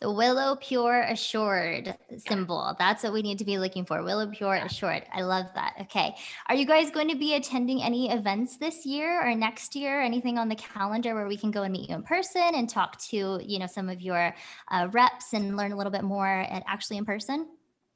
the 0.00 0.12
Willow 0.12 0.56
Pure 0.56 1.02
Assured 1.08 1.96
symbol. 2.18 2.74
That's 2.78 3.02
what 3.02 3.12
we 3.12 3.22
need 3.22 3.38
to 3.38 3.44
be 3.44 3.58
looking 3.58 3.84
for. 3.84 4.02
Willow 4.02 4.28
Pure 4.30 4.54
Assured. 4.54 5.02
I 5.12 5.22
love 5.22 5.46
that. 5.54 5.74
Okay. 5.82 6.14
Are 6.48 6.54
you 6.54 6.66
guys 6.66 6.90
going 6.90 7.08
to 7.08 7.16
be 7.16 7.34
attending 7.34 7.82
any 7.82 8.10
events 8.10 8.58
this 8.58 8.86
year 8.86 9.20
or 9.26 9.34
next 9.34 9.74
year? 9.74 10.00
Anything 10.00 10.38
on 10.38 10.48
the 10.48 10.54
calendar 10.54 11.14
where 11.14 11.26
we 11.26 11.36
can 11.36 11.50
go 11.50 11.62
and 11.64 11.72
meet 11.72 11.88
you 11.88 11.96
in 11.96 12.02
person 12.02 12.54
and 12.54 12.68
talk 12.68 13.00
to, 13.08 13.40
you 13.44 13.58
know, 13.58 13.66
some 13.66 13.88
of 13.88 14.00
your 14.00 14.34
uh, 14.70 14.88
reps 14.92 15.32
and 15.32 15.56
learn 15.56 15.72
a 15.72 15.76
little 15.76 15.92
bit 15.92 16.04
more 16.04 16.28
at 16.28 16.62
actually 16.66 16.98
in 16.98 17.04
person? 17.04 17.48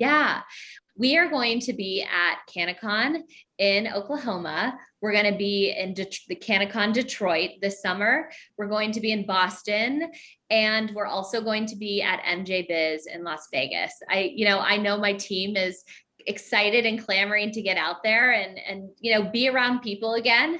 Yeah. 0.03 0.41
We 0.97 1.17
are 1.17 1.31
going 1.31 1.61
to 1.61 1.73
be 1.73 2.03
at 2.03 2.39
CannaCon 2.53 3.21
in 3.59 3.87
Oklahoma. 3.87 4.77
We're 5.01 5.13
going 5.13 5.31
to 5.31 5.39
be 5.39 5.71
in 5.71 5.95
De- 5.95 6.11
the 6.27 6.35
CannaCon 6.35 6.93
Detroit 6.93 7.51
this 7.61 7.81
summer. 7.81 8.29
We're 8.59 8.67
going 8.67 8.91
to 8.93 9.01
be 9.01 9.13
in 9.13 9.25
Boston 9.25 10.11
and 10.51 10.91
we're 10.93 11.07
also 11.07 11.41
going 11.41 11.67
to 11.67 11.77
be 11.77 12.03
at 12.03 12.21
MJ 12.25 12.67
Biz 12.67 13.07
in 13.07 13.23
Las 13.23 13.47
Vegas. 13.53 13.93
I 14.11 14.33
you 14.35 14.45
know, 14.45 14.59
I 14.59 14.77
know 14.77 14.99
my 14.99 15.13
team 15.13 15.57
is 15.57 15.85
excited 16.27 16.85
and 16.85 17.05
clamoring 17.05 17.53
to 17.53 17.63
get 17.63 17.77
out 17.77 18.03
there 18.03 18.33
and 18.33 18.59
and 18.59 18.91
you 18.99 19.15
know, 19.15 19.31
be 19.31 19.49
around 19.49 19.83
people 19.83 20.15
again 20.15 20.59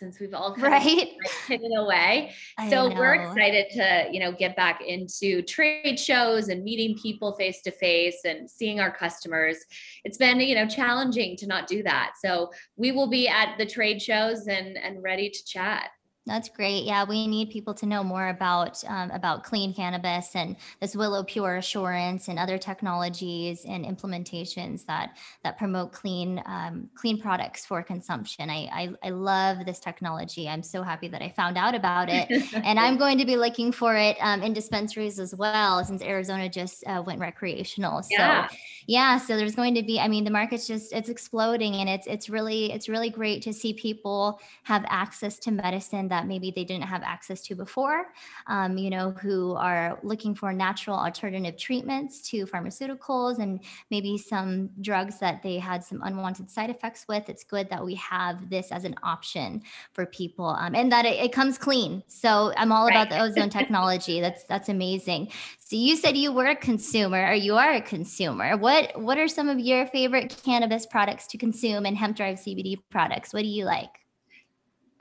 since 0.00 0.18
we've 0.18 0.32
all 0.32 0.54
kind 0.54 0.72
right? 0.72 1.08
of 1.24 1.32
hidden 1.46 1.76
away. 1.76 2.32
I 2.58 2.70
so 2.70 2.88
know. 2.88 2.96
we're 2.96 3.14
excited 3.14 3.66
to, 3.72 4.08
you 4.10 4.18
know, 4.18 4.32
get 4.32 4.56
back 4.56 4.80
into 4.80 5.42
trade 5.42 6.00
shows 6.00 6.48
and 6.48 6.64
meeting 6.64 6.96
people 7.00 7.34
face 7.36 7.60
to 7.62 7.70
face 7.70 8.22
and 8.24 8.50
seeing 8.50 8.80
our 8.80 8.90
customers. 8.90 9.58
It's 10.04 10.16
been, 10.16 10.40
you 10.40 10.54
know, 10.54 10.66
challenging 10.66 11.36
to 11.36 11.46
not 11.46 11.68
do 11.68 11.82
that. 11.82 12.12
So 12.20 12.50
we 12.76 12.92
will 12.92 13.08
be 13.08 13.28
at 13.28 13.58
the 13.58 13.66
trade 13.66 14.00
shows 14.00 14.46
and 14.48 14.78
and 14.78 15.02
ready 15.02 15.28
to 15.28 15.44
chat. 15.44 15.90
That's 16.30 16.48
great. 16.48 16.84
Yeah, 16.84 17.04
we 17.04 17.26
need 17.26 17.50
people 17.50 17.74
to 17.74 17.86
know 17.86 18.04
more 18.04 18.28
about 18.28 18.84
um, 18.86 19.10
about 19.10 19.42
clean 19.42 19.74
cannabis 19.74 20.36
and 20.36 20.54
this 20.80 20.94
Willow 20.94 21.24
Pure 21.24 21.56
Assurance 21.56 22.28
and 22.28 22.38
other 22.38 22.56
technologies 22.56 23.64
and 23.64 23.84
implementations 23.84 24.86
that 24.86 25.16
that 25.42 25.58
promote 25.58 25.90
clean 25.90 26.40
um, 26.46 26.88
clean 26.94 27.20
products 27.20 27.66
for 27.66 27.82
consumption. 27.82 28.48
I, 28.48 28.68
I, 28.72 29.08
I 29.08 29.10
love 29.10 29.66
this 29.66 29.80
technology. 29.80 30.48
I'm 30.48 30.62
so 30.62 30.84
happy 30.84 31.08
that 31.08 31.20
I 31.20 31.30
found 31.30 31.58
out 31.58 31.74
about 31.74 32.08
it, 32.08 32.30
and 32.54 32.78
I'm 32.78 32.96
going 32.96 33.18
to 33.18 33.24
be 33.24 33.36
looking 33.36 33.72
for 33.72 33.96
it 33.96 34.16
um, 34.20 34.40
in 34.44 34.52
dispensaries 34.52 35.18
as 35.18 35.34
well 35.34 35.84
since 35.84 36.00
Arizona 36.00 36.48
just 36.48 36.84
uh, 36.86 37.02
went 37.04 37.18
recreational. 37.18 38.04
So 38.04 38.08
yeah. 38.10 38.48
yeah, 38.86 39.18
so 39.18 39.36
there's 39.36 39.56
going 39.56 39.74
to 39.74 39.82
be. 39.82 39.98
I 39.98 40.06
mean, 40.06 40.22
the 40.22 40.30
market's 40.30 40.68
just 40.68 40.92
it's 40.92 41.08
exploding, 41.08 41.74
and 41.74 41.88
it's 41.88 42.06
it's 42.06 42.30
really 42.30 42.72
it's 42.72 42.88
really 42.88 43.10
great 43.10 43.42
to 43.42 43.52
see 43.52 43.72
people 43.72 44.38
have 44.62 44.84
access 44.86 45.36
to 45.40 45.50
medicine 45.50 46.06
that 46.06 46.19
that 46.20 46.28
maybe 46.28 46.52
they 46.54 46.64
didn't 46.64 46.84
have 46.84 47.02
access 47.02 47.40
to 47.40 47.54
before, 47.54 48.12
um, 48.46 48.76
you 48.76 48.90
know, 48.90 49.12
who 49.12 49.54
are 49.54 49.98
looking 50.02 50.34
for 50.34 50.52
natural 50.52 50.96
alternative 50.96 51.56
treatments 51.56 52.20
to 52.30 52.44
pharmaceuticals 52.46 53.38
and 53.38 53.60
maybe 53.90 54.18
some 54.18 54.68
drugs 54.82 55.18
that 55.18 55.42
they 55.42 55.58
had 55.58 55.82
some 55.82 56.02
unwanted 56.02 56.50
side 56.50 56.68
effects 56.68 57.06
with. 57.08 57.28
It's 57.28 57.44
good 57.44 57.70
that 57.70 57.82
we 57.82 57.94
have 57.94 58.50
this 58.50 58.70
as 58.70 58.84
an 58.84 58.94
option 59.02 59.62
for 59.92 60.04
people 60.04 60.46
um, 60.46 60.74
and 60.74 60.92
that 60.92 61.06
it, 61.06 61.24
it, 61.24 61.32
comes 61.32 61.56
clean. 61.56 62.02
So 62.06 62.52
I'm 62.56 62.72
all 62.72 62.86
right. 62.86 62.96
about 62.96 63.08
the 63.08 63.20
ozone 63.20 63.50
technology. 63.50 64.20
That's 64.20 64.44
that's 64.44 64.68
amazing. 64.68 65.28
So 65.58 65.76
you 65.76 65.96
said 65.96 66.16
you 66.16 66.32
were 66.32 66.48
a 66.48 66.56
consumer 66.56 67.28
or 67.28 67.34
you 67.34 67.54
are 67.54 67.72
a 67.72 67.80
consumer. 67.80 68.58
What 68.58 69.00
what 69.00 69.16
are 69.16 69.28
some 69.28 69.48
of 69.48 69.58
your 69.58 69.86
favorite 69.86 70.36
cannabis 70.44 70.84
products 70.84 71.26
to 71.28 71.38
consume 71.38 71.86
and 71.86 71.96
hemp 71.96 72.16
drive 72.16 72.38
CBD 72.38 72.76
products? 72.90 73.32
What 73.32 73.42
do 73.42 73.48
you 73.48 73.64
like? 73.64 73.99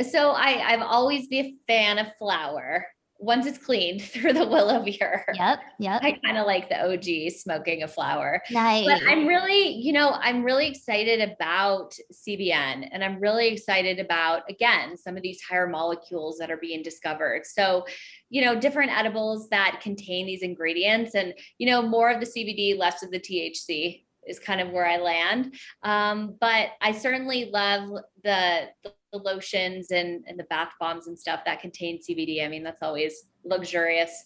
So 0.09 0.31
I 0.31 0.73
I've 0.73 0.81
always 0.81 1.27
been 1.27 1.45
a 1.45 1.57
fan 1.67 1.99
of 1.99 2.07
flower 2.17 2.85
once 3.19 3.45
it's 3.45 3.57
cleaned 3.57 4.01
through 4.03 4.33
the 4.33 4.47
willow 4.47 4.83
pure. 4.83 5.25
Yep. 5.33 5.59
Yep. 5.79 6.01
I 6.01 6.19
kind 6.25 6.37
of 6.37 6.47
like 6.47 6.69
the 6.69 6.81
OG 6.81 7.33
smoking 7.33 7.83
a 7.83 7.87
flower. 7.87 8.41
Nice. 8.49 8.85
But 8.85 9.01
I'm 9.07 9.27
really, 9.27 9.73
you 9.73 9.91
know, 9.91 10.11
I'm 10.11 10.43
really 10.43 10.67
excited 10.67 11.19
about 11.29 11.93
CBN 12.13 12.87
and 12.91 13.03
I'm 13.03 13.19
really 13.19 13.49
excited 13.49 13.99
about, 13.99 14.43
again, 14.49 14.97
some 14.97 15.17
of 15.17 15.21
these 15.21 15.41
higher 15.41 15.67
molecules 15.67 16.37
that 16.37 16.49
are 16.49 16.57
being 16.57 16.81
discovered. 16.81 17.45
So, 17.45 17.85
you 18.29 18.43
know, 18.43 18.59
different 18.59 18.91
edibles 18.91 19.49
that 19.49 19.81
contain 19.83 20.25
these 20.25 20.41
ingredients 20.41 21.13
and, 21.13 21.33
you 21.57 21.67
know, 21.67 21.81
more 21.81 22.09
of 22.09 22.19
the 22.21 22.25
CBD, 22.25 22.77
less 22.77 23.03
of 23.03 23.11
the 23.11 23.19
THC 23.19 24.05
is 24.27 24.39
kind 24.39 24.61
of 24.61 24.69
where 24.69 24.85
I 24.85 24.97
land. 24.97 25.55
Um, 25.83 26.37
but 26.39 26.69
I 26.81 26.91
certainly 26.91 27.49
love 27.51 27.89
the, 28.23 28.67
the 28.83 28.93
the 29.11 29.19
lotions 29.19 29.91
and, 29.91 30.23
and 30.27 30.37
the 30.37 30.43
bath 30.45 30.71
bombs 30.79 31.07
and 31.07 31.17
stuff 31.17 31.41
that 31.45 31.61
contain 31.61 31.99
CBD. 31.99 32.43
I 32.43 32.47
mean, 32.47 32.63
that's 32.63 32.83
always 32.83 33.25
luxurious. 33.43 34.25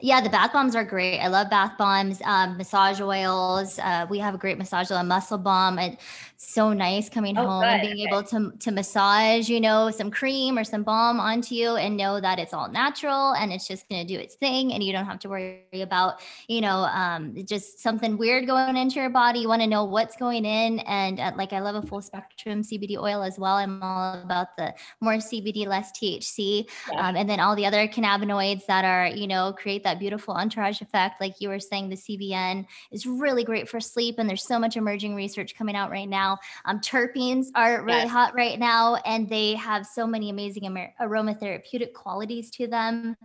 Yeah, 0.00 0.20
the 0.20 0.30
bath 0.30 0.52
bombs 0.52 0.76
are 0.76 0.84
great. 0.84 1.18
I 1.18 1.26
love 1.26 1.50
bath 1.50 1.72
bombs, 1.76 2.22
um, 2.24 2.56
massage 2.56 3.00
oils. 3.00 3.80
Uh, 3.80 4.06
we 4.08 4.20
have 4.20 4.32
a 4.32 4.38
great 4.38 4.56
massage 4.56 4.92
oil, 4.92 5.02
muscle 5.02 5.38
bomb. 5.38 5.76
It's 5.80 6.00
so 6.40 6.72
nice 6.72 7.08
coming 7.08 7.36
oh, 7.36 7.44
home 7.44 7.62
good. 7.62 7.68
and 7.68 7.82
being 7.82 8.08
able 8.08 8.22
to 8.22 8.52
to 8.60 8.70
massage, 8.70 9.48
you 9.48 9.60
know, 9.60 9.90
some 9.90 10.10
cream 10.10 10.56
or 10.56 10.64
some 10.64 10.84
balm 10.84 11.18
onto 11.18 11.54
you 11.54 11.76
and 11.76 11.96
know 11.96 12.20
that 12.20 12.38
it's 12.38 12.54
all 12.54 12.70
natural 12.70 13.32
and 13.34 13.52
it's 13.52 13.66
just 13.66 13.88
going 13.88 14.06
to 14.06 14.14
do 14.14 14.18
its 14.18 14.36
thing, 14.36 14.72
and 14.72 14.82
you 14.82 14.92
don't 14.92 15.04
have 15.04 15.18
to 15.20 15.28
worry 15.28 15.64
about, 15.74 16.20
you 16.46 16.60
know, 16.60 16.84
um, 16.84 17.34
just 17.44 17.80
something 17.80 18.16
weird 18.16 18.46
going 18.46 18.76
into 18.76 19.00
your 19.00 19.10
body. 19.10 19.40
You 19.40 19.48
want 19.48 19.62
to 19.62 19.68
know 19.68 19.84
what's 19.84 20.16
going 20.16 20.44
in, 20.44 20.78
and 20.80 21.18
uh, 21.18 21.32
like 21.36 21.52
I 21.52 21.58
love 21.58 21.74
a 21.74 21.86
full 21.86 22.00
spectrum 22.00 22.62
CBD 22.62 22.96
oil 22.96 23.22
as 23.22 23.38
well. 23.38 23.56
I'm 23.56 23.82
all 23.82 24.22
about 24.22 24.56
the 24.56 24.74
more 25.00 25.14
CBD, 25.14 25.66
less 25.66 25.90
THC, 25.92 26.68
yeah. 26.92 27.08
um, 27.08 27.16
and 27.16 27.28
then 27.28 27.40
all 27.40 27.56
the 27.56 27.66
other 27.66 27.88
cannabinoids 27.88 28.64
that 28.66 28.84
are, 28.84 29.08
you 29.08 29.26
know, 29.26 29.52
create 29.52 29.82
that 29.82 29.98
beautiful 29.98 30.34
entourage 30.34 30.80
effect. 30.80 31.20
Like 31.20 31.40
you 31.40 31.48
were 31.48 31.58
saying, 31.58 31.88
the 31.88 31.96
CBN 31.96 32.66
is 32.92 33.06
really 33.06 33.44
great 33.44 33.68
for 33.68 33.80
sleep. 33.80 34.16
And 34.18 34.28
there's 34.28 34.46
so 34.46 34.58
much 34.58 34.76
emerging 34.76 35.14
research 35.14 35.56
coming 35.56 35.74
out 35.74 35.90
right 35.90 36.08
now. 36.28 36.38
Um, 36.64 36.80
terpenes 36.80 37.46
are 37.54 37.82
really 37.82 38.00
yes. 38.00 38.10
hot 38.10 38.34
right 38.34 38.58
now, 38.58 38.96
and 38.96 39.28
they 39.28 39.54
have 39.54 39.86
so 39.86 40.06
many 40.06 40.30
amazing 40.30 40.64
amer- 40.64 40.94
aromatherapeutic 41.00 41.92
qualities 41.92 42.50
to 42.52 42.66
them. 42.66 43.16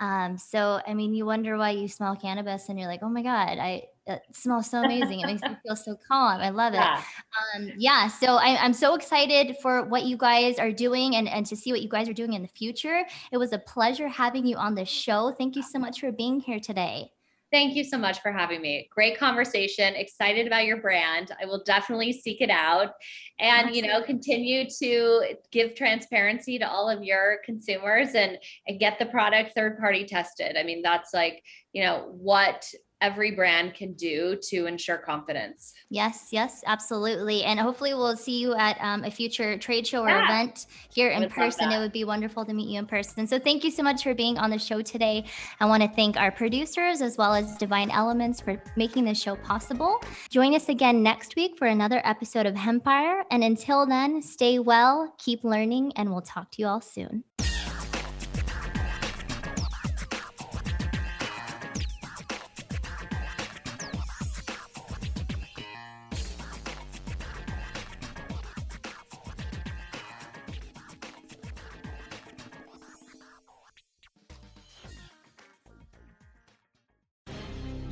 Um, 0.00 0.38
so, 0.38 0.80
I 0.86 0.94
mean, 0.94 1.14
you 1.14 1.26
wonder 1.26 1.56
why 1.56 1.70
you 1.70 1.88
smell 1.88 2.16
cannabis 2.16 2.68
and 2.68 2.78
you're 2.78 2.88
like, 2.88 3.00
oh 3.02 3.08
my 3.08 3.22
God, 3.22 3.58
I, 3.58 3.84
it 4.06 4.22
smells 4.32 4.70
so 4.70 4.78
amazing. 4.78 5.20
It 5.20 5.26
makes 5.26 5.42
me 5.42 5.56
feel 5.66 5.76
so 5.76 5.96
calm. 6.08 6.40
I 6.40 6.50
love 6.50 6.72
it. 6.72 6.76
Yeah. 6.76 7.02
Um, 7.56 7.72
yeah. 7.76 8.08
So 8.08 8.36
I, 8.36 8.64
am 8.64 8.72
so 8.72 8.94
excited 8.94 9.56
for 9.60 9.84
what 9.84 10.04
you 10.04 10.16
guys 10.16 10.58
are 10.58 10.72
doing 10.72 11.16
and, 11.16 11.28
and 11.28 11.44
to 11.46 11.56
see 11.56 11.72
what 11.72 11.82
you 11.82 11.88
guys 11.88 12.08
are 12.08 12.14
doing 12.14 12.32
in 12.32 12.42
the 12.42 12.48
future. 12.48 13.02
It 13.32 13.38
was 13.38 13.52
a 13.52 13.58
pleasure 13.58 14.08
having 14.08 14.46
you 14.46 14.56
on 14.56 14.74
the 14.74 14.84
show. 14.84 15.34
Thank 15.36 15.56
you 15.56 15.62
so 15.62 15.78
much 15.78 16.00
for 16.00 16.12
being 16.12 16.40
here 16.40 16.60
today. 16.60 17.10
Thank 17.50 17.76
you 17.76 17.84
so 17.84 17.96
much 17.96 18.20
for 18.20 18.30
having 18.30 18.60
me. 18.60 18.88
Great 18.90 19.18
conversation. 19.18 19.94
Excited 19.94 20.46
about 20.46 20.66
your 20.66 20.76
brand. 20.82 21.32
I 21.40 21.46
will 21.46 21.62
definitely 21.64 22.12
seek 22.12 22.42
it 22.42 22.50
out 22.50 22.92
and 23.40 23.74
you 23.74 23.82
know 23.82 24.02
continue 24.02 24.68
to 24.82 25.34
give 25.50 25.74
transparency 25.74 26.58
to 26.58 26.68
all 26.68 26.90
of 26.90 27.02
your 27.02 27.38
consumers 27.46 28.08
and 28.14 28.36
and 28.66 28.78
get 28.78 28.98
the 28.98 29.06
product 29.06 29.52
third 29.54 29.78
party 29.78 30.04
tested. 30.04 30.56
I 30.58 30.62
mean 30.62 30.82
that's 30.82 31.14
like, 31.14 31.42
you 31.72 31.82
know, 31.84 32.08
what 32.10 32.66
every 33.00 33.30
brand 33.30 33.74
can 33.74 33.92
do 33.92 34.36
to 34.42 34.66
ensure 34.66 34.98
confidence. 34.98 35.72
Yes, 35.90 36.28
yes, 36.32 36.62
absolutely. 36.66 37.44
And 37.44 37.58
hopefully 37.60 37.94
we'll 37.94 38.16
see 38.16 38.38
you 38.40 38.54
at 38.54 38.76
um, 38.80 39.04
a 39.04 39.10
future 39.10 39.56
trade 39.56 39.86
show 39.86 40.02
or 40.02 40.08
yeah. 40.08 40.24
event 40.24 40.66
here 40.92 41.10
in 41.10 41.28
person. 41.30 41.70
It 41.70 41.78
would 41.78 41.92
be 41.92 42.04
wonderful 42.04 42.44
to 42.44 42.52
meet 42.52 42.68
you 42.68 42.78
in 42.78 42.86
person. 42.86 43.26
So 43.26 43.38
thank 43.38 43.64
you 43.64 43.70
so 43.70 43.82
much 43.82 44.02
for 44.02 44.14
being 44.14 44.38
on 44.38 44.50
the 44.50 44.58
show 44.58 44.82
today. 44.82 45.24
I 45.60 45.66
want 45.66 45.82
to 45.82 45.88
thank 45.88 46.16
our 46.16 46.30
producers 46.30 47.00
as 47.00 47.16
well 47.16 47.34
as 47.34 47.56
Divine 47.56 47.90
Elements 47.90 48.40
for 48.40 48.60
making 48.76 49.04
this 49.04 49.20
show 49.20 49.36
possible. 49.36 50.02
Join 50.30 50.54
us 50.54 50.68
again 50.68 51.02
next 51.02 51.36
week 51.36 51.56
for 51.56 51.66
another 51.66 52.00
episode 52.04 52.46
of 52.46 52.54
Hempire. 52.54 53.22
And 53.30 53.44
until 53.44 53.86
then, 53.86 54.22
stay 54.22 54.58
well, 54.58 55.14
keep 55.18 55.44
learning, 55.44 55.92
and 55.96 56.10
we'll 56.10 56.22
talk 56.22 56.50
to 56.52 56.62
you 56.62 56.68
all 56.68 56.80
soon. 56.80 57.24